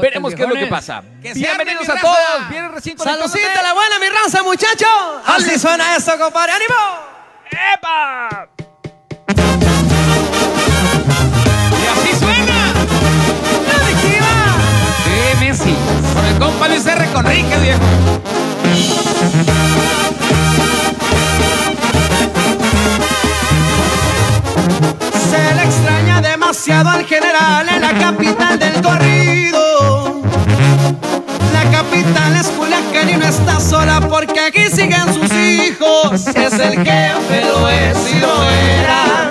[0.01, 1.03] veremos qué es lo que pasa.
[1.21, 2.49] Bienvenidos a todos.
[2.51, 2.99] Vienen recién.
[2.99, 4.87] Saludcita la buena, mi raza, muchacho.
[5.27, 6.53] Así suena eso, compadre.
[6.53, 6.75] ¡Ánimo!
[7.75, 8.49] ¡Epa!
[27.03, 30.23] Al general en la capital del corrido.
[31.53, 32.37] La capital
[33.23, 36.27] está sola porque aquí siguen sus hijos.
[36.29, 39.31] Es el jefe, lo es y lo era.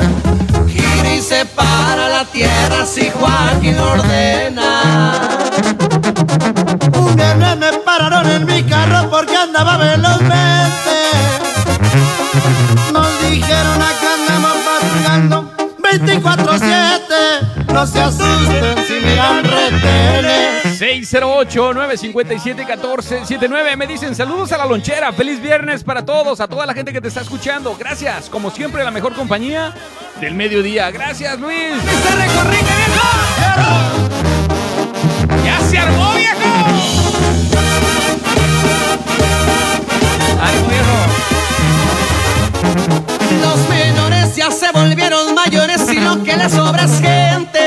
[0.68, 5.30] Gira y separa la tierra si Joaquín ordena.
[6.98, 10.31] Un viernes me pararon en mi carro porque andaba velozmente.
[17.82, 20.80] No se asusten si miran retenes.
[20.80, 23.76] 608-957-1479.
[23.76, 25.12] Me dicen saludos a la lonchera.
[25.12, 27.76] Feliz viernes para todos, a toda la gente que te está escuchando.
[27.80, 28.30] Gracias.
[28.30, 29.74] Como siempre, la mejor compañía
[30.20, 30.92] del mediodía.
[30.92, 31.74] Gracias, Luis.
[35.44, 36.38] ¡Ya se armó, viejo!
[43.42, 47.61] Los menores ya se volvieron mayores y lo que les sobra es gente.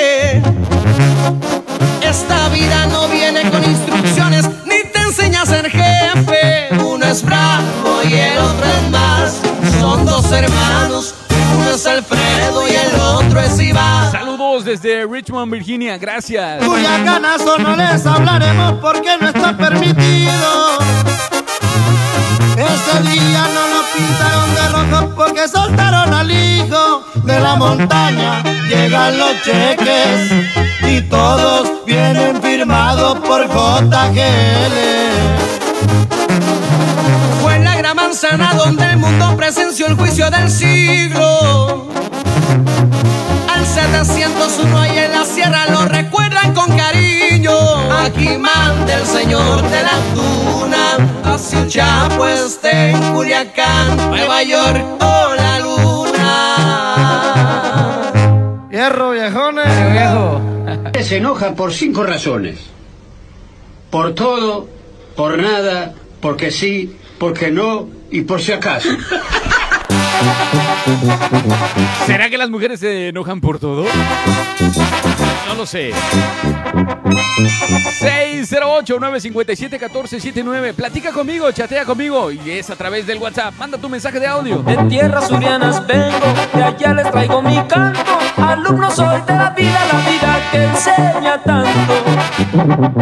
[2.54, 6.68] Vida no viene con instrucciones ni te enseña a ser jefe.
[6.84, 9.40] Uno es bravo y el otro es más.
[9.80, 11.16] Son dos hermanos,
[11.58, 14.12] uno es Alfredo y el otro es Iván.
[14.12, 15.98] Saludos desde Richmond, Virginia.
[15.98, 16.64] Gracias.
[16.64, 20.78] Cuya ganazo no les hablaremos porque no está permitido.
[22.56, 28.44] Ese día no lo pintaron de rojo porque soltaron al hijo de la montaña.
[28.68, 34.76] Llegan los cheques y todos vienen firmados por JGL.
[37.42, 41.88] Fue en la gran manzana donde el mundo presenció el juicio del siglo.
[43.52, 47.52] Al 701 ahí en la sierra lo recuerdan con cariño.
[48.04, 51.34] Aquí manda el señor de la tuna.
[51.34, 55.04] Así el chapo esté en Culiacán, Nueva York
[61.04, 62.58] Se enoja por cinco razones.
[63.90, 64.68] Por todo,
[65.14, 68.88] por nada, porque sí, porque no y por si acaso.
[72.06, 73.84] ¿Será que las mujeres se enojan por todo?
[75.48, 75.92] No lo sé.
[78.00, 80.72] 608-957-1479.
[80.74, 82.30] Platica conmigo, chatea conmigo.
[82.30, 83.52] Y es a través del WhatsApp.
[83.58, 84.62] Manda tu mensaje de audio.
[84.62, 88.00] De tierras surianas vengo, de allá les traigo mi canto.
[88.36, 91.94] Alumno soy de la vida, la vida que enseña tanto.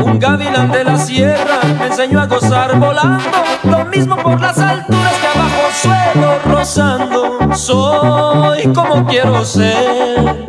[0.05, 3.25] Un gavilán de la sierra me enseñó a gozar volando.
[3.65, 5.42] Lo mismo por las alturas que abajo
[5.81, 7.55] suelo rozando.
[7.55, 10.47] Soy como quiero ser,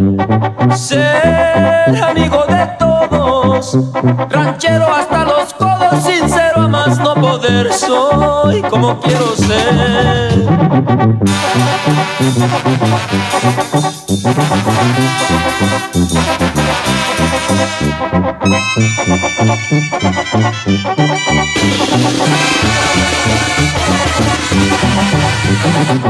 [0.76, 3.78] ser amigo de todos,
[4.30, 7.72] ranchero hasta los codos, sincero a más no poder.
[7.74, 10.44] Soy como quiero ser.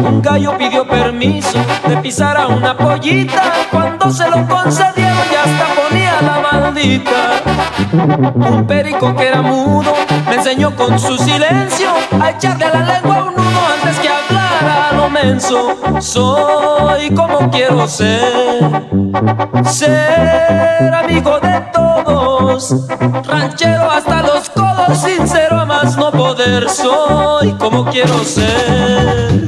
[0.04, 3.42] Un gallo pidió permiso de pisar a una pollita.
[3.72, 7.42] Cuando se lo concedieron, ya hasta ponía la maldita.
[8.36, 9.94] Un perico que era mudo
[10.28, 11.90] me enseñó con su silencio
[12.20, 15.78] a echarle a la lengua un nudo antes que hablara lo menso.
[16.00, 18.82] Soy como quiero ser,
[19.66, 22.88] ser amigo de todos,
[23.28, 26.70] ranchero hasta los codos, sincero a más no poder.
[26.70, 29.44] Soy como quiero ser.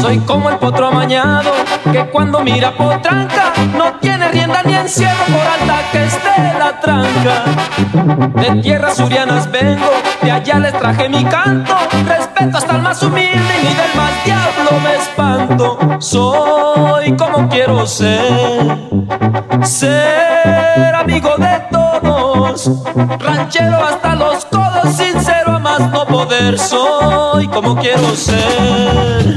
[0.00, 1.50] Soy como el potro amañado
[1.90, 7.44] que cuando mira potranca no tiene rienda ni encierro por alta que esté la tranca.
[8.40, 9.90] De tierras surianas vengo,
[10.22, 11.74] de allá les traje mi canto.
[12.06, 15.78] Respeto hasta el más humilde y ni del más diablo me espanto.
[16.00, 18.76] Soy como quiero ser,
[19.62, 21.45] ser amigo de
[23.18, 26.58] ranchero hasta los codos, sincero a más no poder.
[26.58, 29.36] Soy como quiero ser.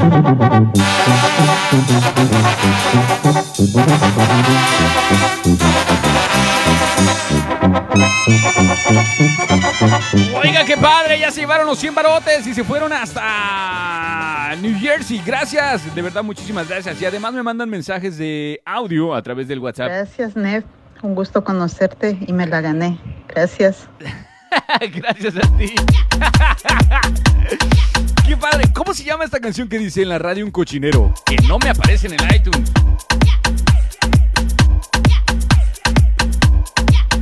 [10.41, 15.21] Oiga, qué padre, ya se llevaron los 100 barotes y se fueron hasta New Jersey.
[15.25, 17.01] Gracias, de verdad, muchísimas gracias.
[17.01, 19.87] Y además me mandan mensajes de audio a través del WhatsApp.
[19.87, 20.63] Gracias, Nev.
[21.01, 22.99] Un gusto conocerte y me la gané.
[23.27, 23.87] Gracias.
[24.93, 25.73] Gracias a ti.
[28.27, 28.65] Qué padre.
[28.73, 31.13] ¿Cómo se llama esta canción que dice en la radio un cochinero?
[31.25, 32.71] Que no me aparece en el iTunes.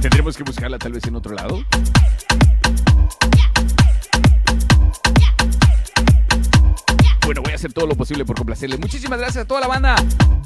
[0.02, 1.64] Tendremos que buscarla tal vez en otro lado.
[7.58, 8.80] Hacer todo lo posible por complacerles.
[8.80, 9.96] Muchísimas gracias a toda la banda.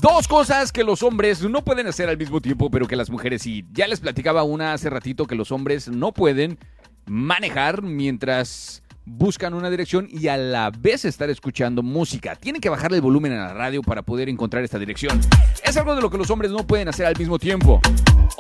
[0.02, 3.44] Dos cosas que los hombres no pueden hacer al mismo tiempo, pero que las mujeres
[3.44, 3.66] sí.
[3.72, 6.58] Ya les platicaba una hace ratito que los hombres no pueden
[7.06, 12.36] manejar mientras buscan una dirección y a la vez estar escuchando música.
[12.36, 15.20] Tienen que bajarle el volumen a la radio para poder encontrar esta dirección.
[15.64, 17.82] Es algo de lo que los hombres no pueden hacer al mismo tiempo.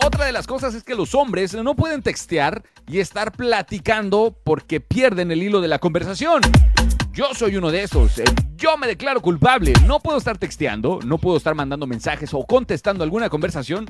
[0.03, 4.79] Otra de las cosas es que los hombres no pueden textear y estar platicando porque
[4.79, 6.41] pierden el hilo de la conversación.
[7.13, 8.17] Yo soy uno de esos.
[8.19, 8.23] Eh,
[8.55, 9.73] Yo me declaro culpable.
[9.85, 13.85] No puedo estar texteando, no puedo estar mandando mensajes o contestando alguna conversación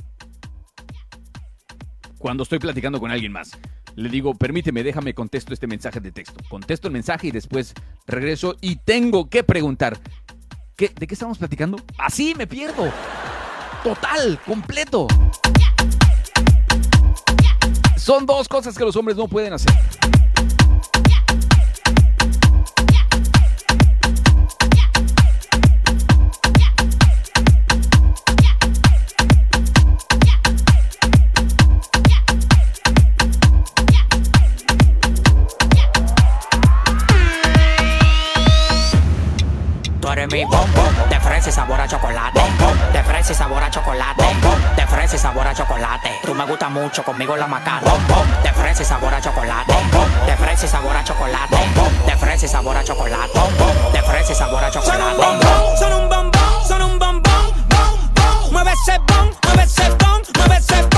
[2.18, 3.52] cuando estoy platicando con alguien más.
[3.96, 6.42] Le digo, permíteme, déjame contesto este mensaje de texto.
[6.50, 7.74] Contesto el mensaje y después
[8.08, 10.00] regreso y tengo que preguntar.
[10.76, 11.78] ¿qué, ¿De qué estamos platicando?
[11.98, 12.92] Así me pierdo.
[13.84, 15.08] Total, completo.
[17.98, 19.72] Son dos cosas que los hombres no pueden hacer.
[40.32, 42.40] Eres mi bombón, de fresa y sabor chocolate.
[42.94, 44.24] De fresa y sabor a chocolate.
[44.78, 46.20] De fresa y sabor a chocolate.
[46.24, 47.92] Tú me gustas mucho, conmigo la macata.
[48.42, 49.74] De fresa y sabor a chocolate.
[50.26, 51.58] De fresa y sabor a chocolate.
[52.06, 53.40] De fresa y sabor chocolate.
[53.94, 55.78] De fresa y sabor a Son un chocolate.
[55.78, 57.24] son un bombón, son un bombón,
[57.68, 58.52] bom, bom.
[58.52, 60.91] Mueve ese bom, mueve ese bom, mueve ese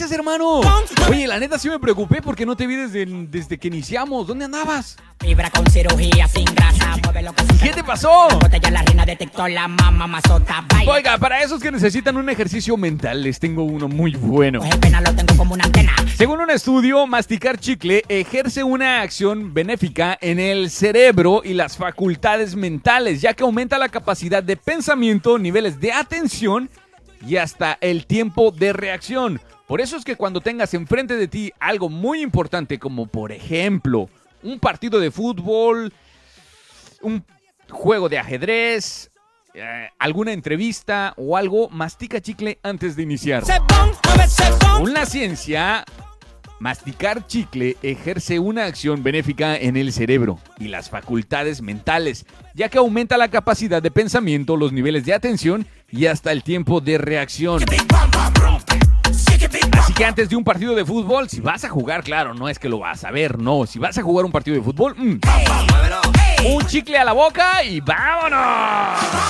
[0.00, 0.62] Gracias, hermano.
[1.10, 4.26] Oye, la neta sí me preocupé porque no te vi desde, desde que iniciamos.
[4.26, 4.96] ¿Dónde andabas?
[5.54, 6.96] Con cirugía sin grasa.
[7.62, 8.28] ¿Qué te pasó?
[10.88, 14.60] Oiga, para esos que necesitan un ejercicio mental, les tengo uno muy bueno.
[16.16, 22.56] Según un estudio, masticar chicle ejerce una acción benéfica en el cerebro y las facultades
[22.56, 26.70] mentales, ya que aumenta la capacidad de pensamiento, niveles de atención
[27.26, 29.42] y hasta el tiempo de reacción.
[29.70, 34.10] Por eso es que cuando tengas enfrente de ti algo muy importante, como por ejemplo
[34.42, 35.92] un partido de fútbol,
[37.02, 37.24] un
[37.68, 39.12] juego de ajedrez,
[39.54, 43.44] eh, alguna entrevista o algo, mastica chicle antes de iniciar.
[44.26, 45.84] Según la ciencia,
[46.58, 52.78] masticar chicle ejerce una acción benéfica en el cerebro y las facultades mentales, ya que
[52.78, 57.62] aumenta la capacidad de pensamiento, los niveles de atención y hasta el tiempo de reacción.
[59.10, 62.60] Así que antes de un partido de fútbol, si vas a jugar, claro, no es
[62.60, 63.66] que lo vas a ver, no.
[63.66, 65.20] Si vas a jugar un partido de fútbol, mm,
[66.46, 68.38] un chicle a la boca y vámonos.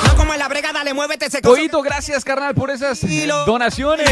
[0.07, 1.57] No como en la brega, dale, muévete ese coso.
[1.57, 3.01] Poito, gracias, carnal, por esas
[3.47, 4.07] donaciones.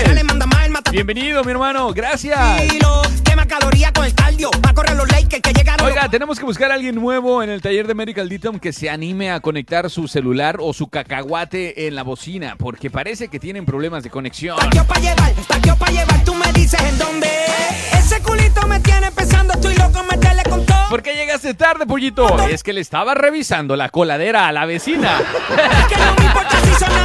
[0.91, 2.39] Bienvenido, mi hermano, gracias.
[3.39, 4.51] Quema calorías con el cardio.
[4.64, 5.86] Va a correr los Lakers que llegaron.
[5.86, 8.91] Oiga, tenemos que buscar a alguien nuevo en el taller de Medical Ditom que se
[8.91, 13.64] anime a conectar su celular o su cacahuate en la bocina, porque parece que tienen
[13.64, 14.59] problemas de conexión.
[14.59, 17.28] Taqueo pa' llevar, taqueo pa' llevar, tú me dices en dónde.
[17.93, 20.89] Ese culito me tiene pensando, estoy loco, meterle con todo.
[20.91, 22.41] ¿Por qué llegaste tarde, pollito?
[22.49, 25.20] Es que le estaba revisando la coladera a la vecina.
[25.89, 26.97] Que no me importa si son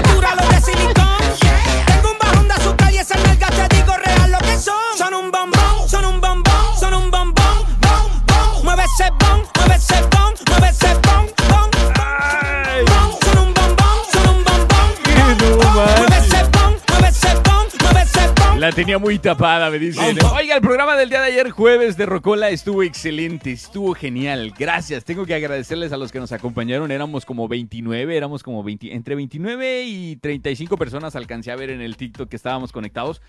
[18.63, 20.15] La tenía muy tapada, me dicen.
[20.33, 24.53] Oiga, el programa del día de ayer, jueves de Rocola, estuvo excelente, estuvo genial.
[24.57, 25.03] Gracias.
[25.03, 26.89] Tengo que agradecerles a los que nos acompañaron.
[26.89, 31.81] Éramos como 29, éramos como 20, entre 29 y 35 personas alcancé a ver en
[31.81, 33.21] el TikTok que estábamos conectados.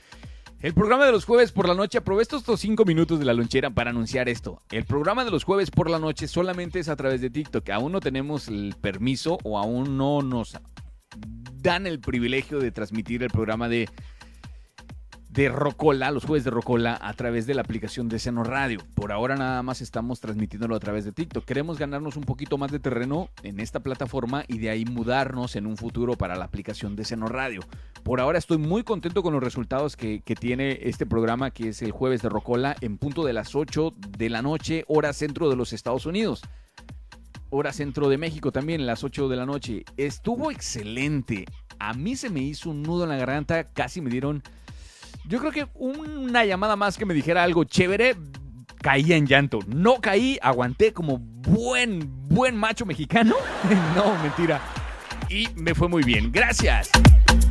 [0.60, 3.70] El programa de los jueves por la noche, aprovecho estos cinco minutos de la lonchera
[3.70, 4.62] para anunciar esto.
[4.70, 7.68] El programa de los jueves por la noche solamente es a través de TikTok.
[7.70, 10.56] Aún no tenemos el permiso o aún no nos
[11.60, 13.88] dan el privilegio de transmitir el programa de
[15.34, 18.78] de Rocola, los jueves de Rocola, a través de la aplicación de Seno Radio.
[18.94, 21.44] Por ahora nada más estamos transmitiéndolo a través de TikTok.
[21.44, 25.66] Queremos ganarnos un poquito más de terreno en esta plataforma y de ahí mudarnos en
[25.66, 27.62] un futuro para la aplicación de Seno Radio.
[28.04, 31.82] Por ahora estoy muy contento con los resultados que, que tiene este programa, que es
[31.82, 35.56] el jueves de Rocola, en punto de las 8 de la noche, hora centro de
[35.56, 36.42] los Estados Unidos
[37.50, 39.84] hora centro de México también, las 8 de la noche.
[39.96, 41.44] Estuvo excelente.
[41.78, 44.42] A mí se me hizo un nudo en la garganta, casi me dieron...
[45.26, 48.14] Yo creo que una llamada más que me dijera algo chévere,
[48.82, 49.60] caía en llanto.
[49.66, 53.34] No caí, aguanté como buen, buen macho mexicano.
[53.96, 54.60] no, mentira.
[55.34, 56.30] Y me fue muy bien.
[56.30, 56.90] Gracias.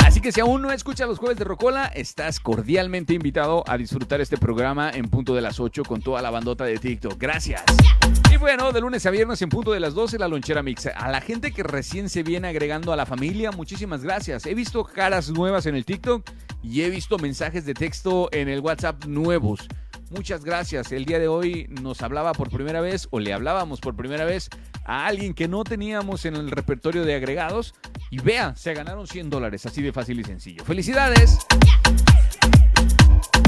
[0.06, 4.22] Así que si aún no escuchas los jueves de Rocola, estás cordialmente invitado a disfrutar
[4.22, 7.18] este programa en punto de las 8 con toda la bandota de TikTok.
[7.18, 7.62] Gracias.
[8.32, 10.86] Y bueno, de lunes a viernes en punto de las 12 la lonchera mix.
[10.86, 14.46] A la gente que recién se viene agregando a la familia, muchísimas gracias.
[14.46, 16.30] He visto caras nuevas en el TikTok
[16.62, 19.68] y he visto mensajes de texto en el WhatsApp nuevos.
[20.14, 20.92] Muchas gracias.
[20.92, 24.48] El día de hoy nos hablaba por primera vez o le hablábamos por primera vez
[24.86, 27.74] a alguien que no teníamos en el repertorio de agregados
[28.12, 30.64] y vea, se ganaron 100 dólares, así de fácil y sencillo.
[30.66, 31.40] ¡Felicidades!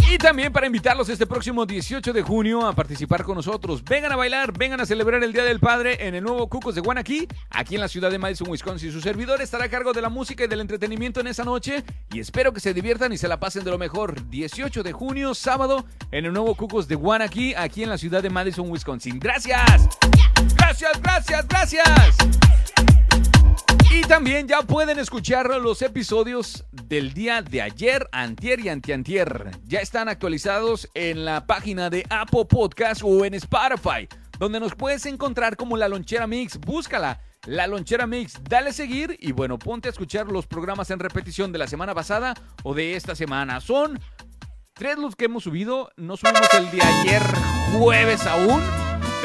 [0.10, 3.84] Y también para invitarlos este próximo 18 de junio a participar con nosotros.
[3.84, 6.82] Vengan a bailar, vengan a celebrar el Día del Padre en el nuevo Cucos de
[6.82, 8.92] Guanaquí, aquí en la ciudad de Madison, Wisconsin.
[8.92, 12.20] Su servidor estará a cargo de la música y del entretenimiento en esa noche y
[12.20, 14.30] espero que se diviertan y se la pasen de lo mejor.
[14.30, 18.30] 18 de junio, sábado, en el nuevo Cucos de Guanaquí, aquí en la ciudad de
[18.30, 19.20] Madison, Wisconsin.
[19.20, 19.90] ¡Gracias!
[20.56, 22.18] ¡Gracias, gracias, gracias!
[23.96, 29.52] Y también ya pueden escuchar los episodios del día de ayer, antier y antiantier.
[29.64, 35.06] Ya están actualizados en la página de Apple Podcast o en Spotify, donde nos puedes
[35.06, 36.60] encontrar como La Lonchera Mix.
[36.60, 38.38] Búscala, La Lonchera Mix.
[38.44, 42.34] Dale seguir y bueno, ponte a escuchar los programas en repetición de la semana pasada
[42.64, 43.62] o de esta semana.
[43.62, 43.98] Son
[44.74, 45.90] tres los que hemos subido.
[45.96, 47.22] No subimos el de ayer
[47.72, 48.62] jueves aún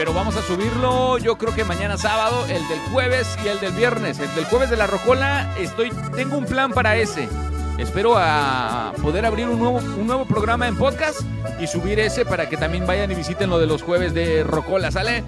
[0.01, 3.73] pero vamos a subirlo yo creo que mañana sábado, el del jueves y el del
[3.73, 4.19] viernes.
[4.19, 7.29] El del jueves de la Rocola, estoy, tengo un plan para ese.
[7.77, 11.21] Espero a poder abrir un nuevo, un nuevo programa en podcast
[11.61, 14.91] y subir ese para que también vayan y visiten lo de los jueves de Rocola,
[14.91, 15.23] ¿sale?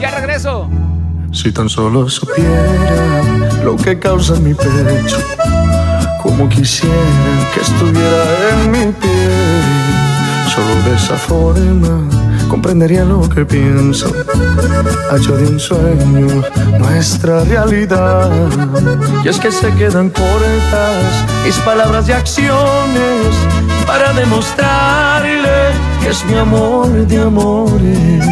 [0.00, 0.70] Ya regreso.
[1.32, 3.20] Si tan solo supiera
[3.64, 5.18] lo que causa mi pecho,
[6.22, 6.94] como quisiera
[7.52, 9.62] que estuviera en mi piel,
[10.54, 14.12] solo de esa forma comprendería lo que pienso.
[15.14, 16.42] Hecho de un sueño
[16.78, 18.30] nuestra realidad.
[19.24, 21.04] Y es que se quedan cortas
[21.44, 23.26] mis palabras y acciones
[23.86, 25.72] para demostrarle
[26.02, 28.26] que es mi amor de amores.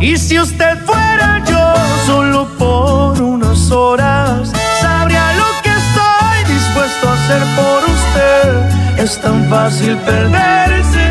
[0.00, 1.74] Y si usted fuera yo
[2.06, 9.04] solo por unas horas, sabría lo que estoy dispuesto a hacer por usted.
[9.04, 11.05] Es tan fácil perderse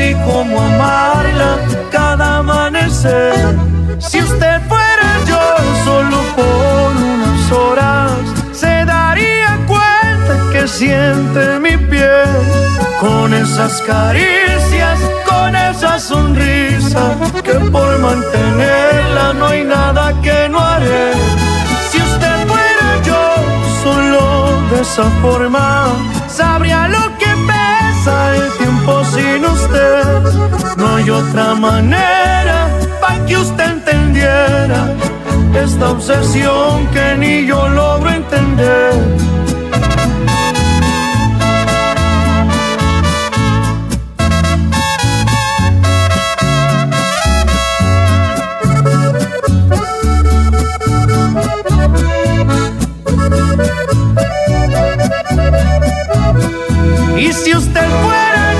[0.00, 1.58] así como amarla
[1.90, 3.34] cada amanecer.
[3.98, 5.40] Si usted fuera yo
[5.84, 8.12] solo por unas horas,
[8.52, 12.28] se daría cuenta que siente mi piel
[13.00, 21.12] con esas caricias, con esa sonrisa, que por mantenerla no hay nada que no haré.
[21.90, 23.22] Si usted fuera yo
[23.82, 24.22] solo
[24.70, 25.88] de esa forma,
[26.28, 27.29] sabría lo que
[30.76, 32.68] No hay otra manera
[33.00, 34.94] para que usted entendiera
[35.54, 38.94] esta obsesión que ni yo logro entender.
[57.18, 58.59] Y si usted fuera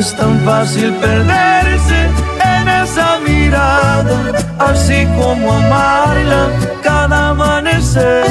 [0.00, 2.08] Es tan fácil perderse
[2.56, 6.48] en esa mirada, así como amarla
[6.82, 8.24] cada amanecer.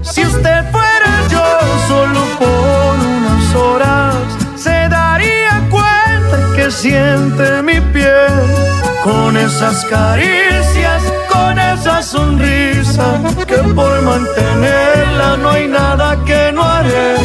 [0.00, 1.44] Si usted fuera yo
[1.86, 4.14] solo por unas horas,
[4.56, 8.46] se daría cuenta que siente mi piel
[9.04, 17.16] con esas caricias, con esa sonrisa, que por mantenerla no hay nada que no haré.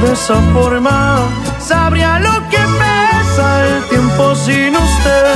[0.00, 1.18] De esa forma,
[1.58, 5.34] sabría lo que pesa el tiempo sin usted.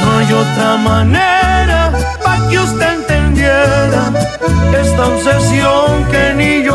[0.00, 4.12] No hay otra manera para que usted entendiera
[4.80, 6.65] esta obsesión que ni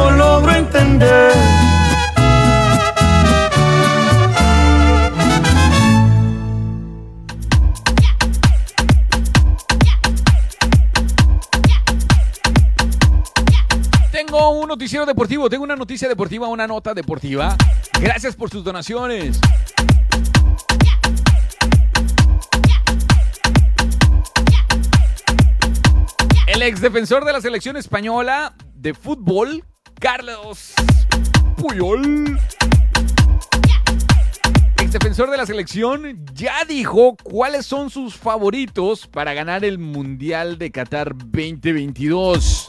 [15.06, 17.56] deportivo, tengo una noticia deportiva, una nota deportiva.
[18.00, 19.40] Gracias por sus donaciones.
[26.48, 29.64] El ex defensor de la selección española de fútbol,
[30.00, 30.74] Carlos
[31.58, 32.40] Puyol.
[34.78, 40.58] Ex defensor de la selección ya dijo cuáles son sus favoritos para ganar el Mundial
[40.58, 42.66] de Qatar 2022.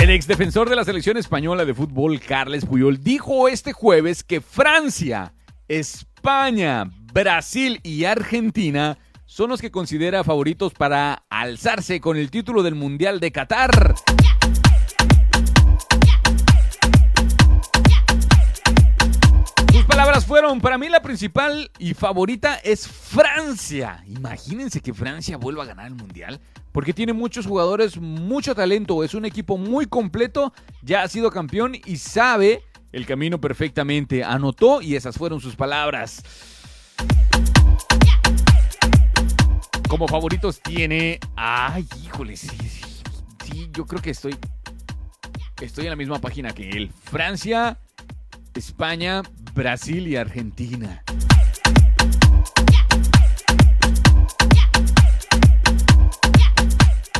[0.00, 5.34] El exdefensor de la selección española de fútbol, Carles Puyol, dijo este jueves que Francia,
[5.68, 8.96] España, Brasil y Argentina
[9.26, 13.94] son los que considera favoritos para alzarse con el título del Mundial de Qatar.
[20.00, 24.02] Palabras fueron, para mí la principal y favorita es Francia.
[24.06, 26.40] Imagínense que Francia vuelva a ganar el Mundial,
[26.72, 31.74] porque tiene muchos jugadores, mucho talento, es un equipo muy completo, ya ha sido campeón
[31.84, 34.24] y sabe el camino perfectamente.
[34.24, 36.22] Anotó y esas fueron sus palabras.
[39.86, 41.20] Como favoritos tiene...
[41.36, 42.48] Ay, híjole, sí,
[43.70, 44.34] yo creo que estoy...
[45.60, 46.90] Estoy en la misma página que él.
[47.04, 47.78] Francia,
[48.54, 49.22] España,
[49.54, 51.02] Brasil y Argentina.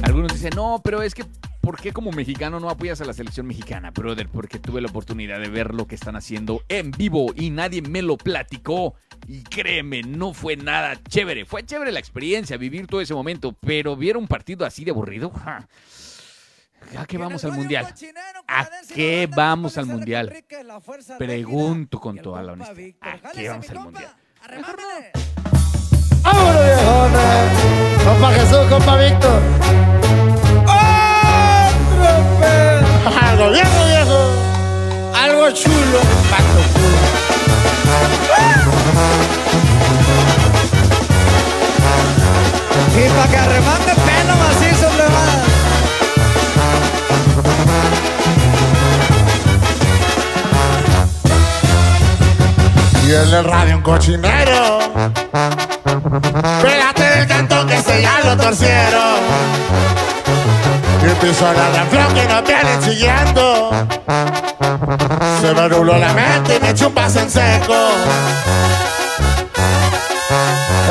[0.02, 1.24] Algunos dicen, no, pero es que,
[1.60, 4.28] ¿por qué como mexicano no apoyas a la selección mexicana, brother?
[4.28, 8.02] Porque tuve la oportunidad de ver lo que están haciendo en vivo y nadie me
[8.02, 8.94] lo platicó.
[9.28, 11.44] Y créeme, no fue nada chévere.
[11.44, 15.30] Fue chévere la experiencia, vivir todo ese momento, pero ¿vieron un partido así de aburrido?
[15.30, 15.68] Ja.
[16.98, 17.86] ¿A qué vamos al mundial?
[18.48, 20.32] ¿A qué vamos al mundial?
[21.18, 22.96] Pregunto con toda la honestidad.
[23.00, 24.14] ¿A qué vamos al mundial?
[26.22, 28.04] ¡Vámonos, viejones!
[28.04, 29.40] Compa Jesús, compa Víctor.
[33.22, 34.18] Algo viejo, viejo.
[35.14, 36.00] Algo chulo.
[36.30, 36.60] Pato
[42.96, 43.94] Y pa' que arremate
[53.10, 54.78] Y en el radio un cochinero.
[56.62, 59.16] Pégate del canto que se ya lo torcieron.
[61.02, 63.70] Y empiezo a la flor que no viene chillando.
[65.40, 67.74] Se me nubló la mente y me chupas en seco.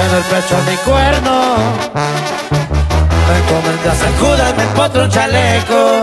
[0.04, 1.56] En el pecho mi cuerno.
[3.30, 6.02] Me encomendé a San Judas, me empotro un chaleco.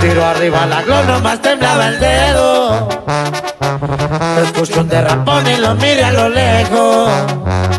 [0.00, 2.88] Tiro arriba la glow, nomás temblaba el dedo.
[4.42, 7.69] Escucho un derrapón y lo mire a lo lejos.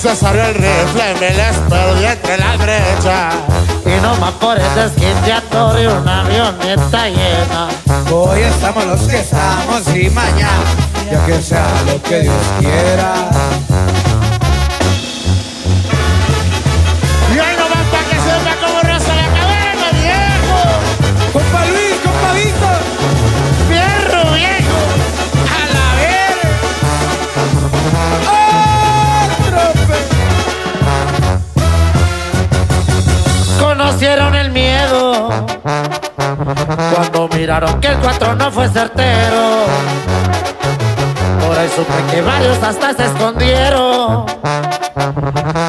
[0.00, 3.34] Fue necesario el rifle, me les perdí entre las brechas.
[3.84, 7.68] Y no más por ese esquinteatorio una avioneta llena.
[8.08, 10.62] Hoy estamos los que estamos y mañana,
[11.10, 13.28] ya que sea lo que Dios quiera.
[37.38, 39.66] Miraron que el 4 no fue certero.
[41.46, 44.26] Por ahí supe que varios hasta se escondieron.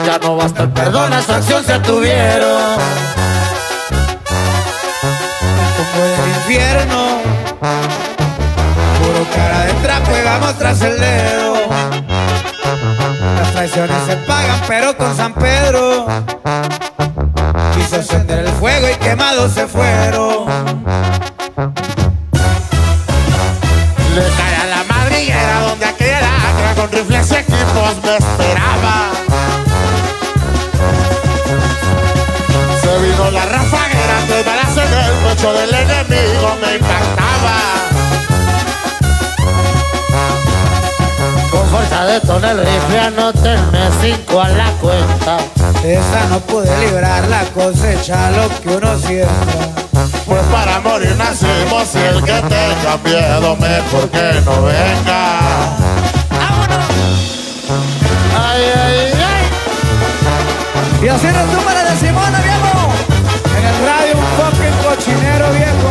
[0.04, 2.74] Ya no basta el perdón, a su acción se tuvieron.
[5.78, 7.20] como del infierno.
[8.98, 11.54] Puro cara de trapo y vamos tras el dedo.
[13.36, 16.08] Las traiciones se pagan, pero con San Pedro.
[17.76, 21.19] Quiso encender el fuego y quemados se fueron.
[24.16, 29.12] Le cae a la madriguera donde aquella lacra con rifles y equipos me esperaba.
[32.82, 37.58] Se vino la rafaguera, tres balas en el pecho del enemigo me impactaba.
[41.52, 42.16] Con fuerza de
[42.52, 45.38] el rifle, anótenme cinco a la cuenta.
[45.84, 49.89] Esa no pude librar la cosecha, lo que uno siembra.
[50.30, 55.40] Pues para morir nacimos y el que tenga miedo mejor que no venga.
[58.38, 59.46] Ay, ay, ay.
[61.04, 62.94] Y así resume la de Simona, viejo.
[63.58, 65.90] En el radio un fucking cochinero, viejo.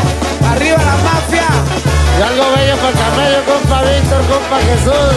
[0.53, 1.49] Arriba la mafia.
[2.17, 5.15] Y algo bello para el camello, compa Víctor, compa Jesús.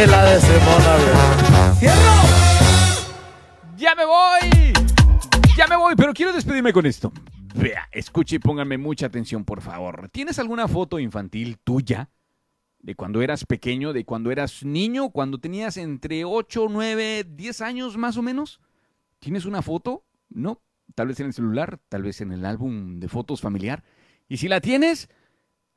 [0.00, 1.78] Y la de Simona, viejo.
[1.80, 2.16] ¡Fierro!
[3.76, 4.72] ¡Ya me voy!
[5.56, 7.12] Ya me voy, pero quiero despedirme con esto.
[7.54, 10.08] Vea, escuche y pónganme mucha atención, por favor.
[10.10, 12.10] ¿Tienes alguna foto infantil tuya?
[12.82, 17.96] de cuando eras pequeño, de cuando eras niño, cuando tenías entre 8, 9, 10 años
[17.96, 18.60] más o menos.
[19.20, 20.04] ¿Tienes una foto?
[20.28, 20.60] No.
[20.94, 23.84] Tal vez en el celular, tal vez en el álbum de fotos familiar.
[24.28, 25.08] Y si la tienes,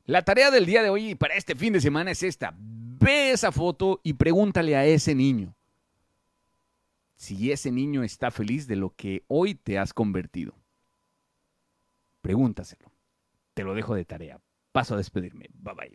[0.04, 2.54] la tarea del día de hoy y para este fin de semana es esta.
[2.58, 5.54] Ve esa foto y pregúntale a ese niño
[7.14, 10.54] si ese niño está feliz de lo que hoy te has convertido.
[12.26, 12.90] Pregúntaselo.
[13.54, 14.40] Te lo dejo de tarea.
[14.72, 15.46] Paso a despedirme.
[15.54, 15.92] Bye bye.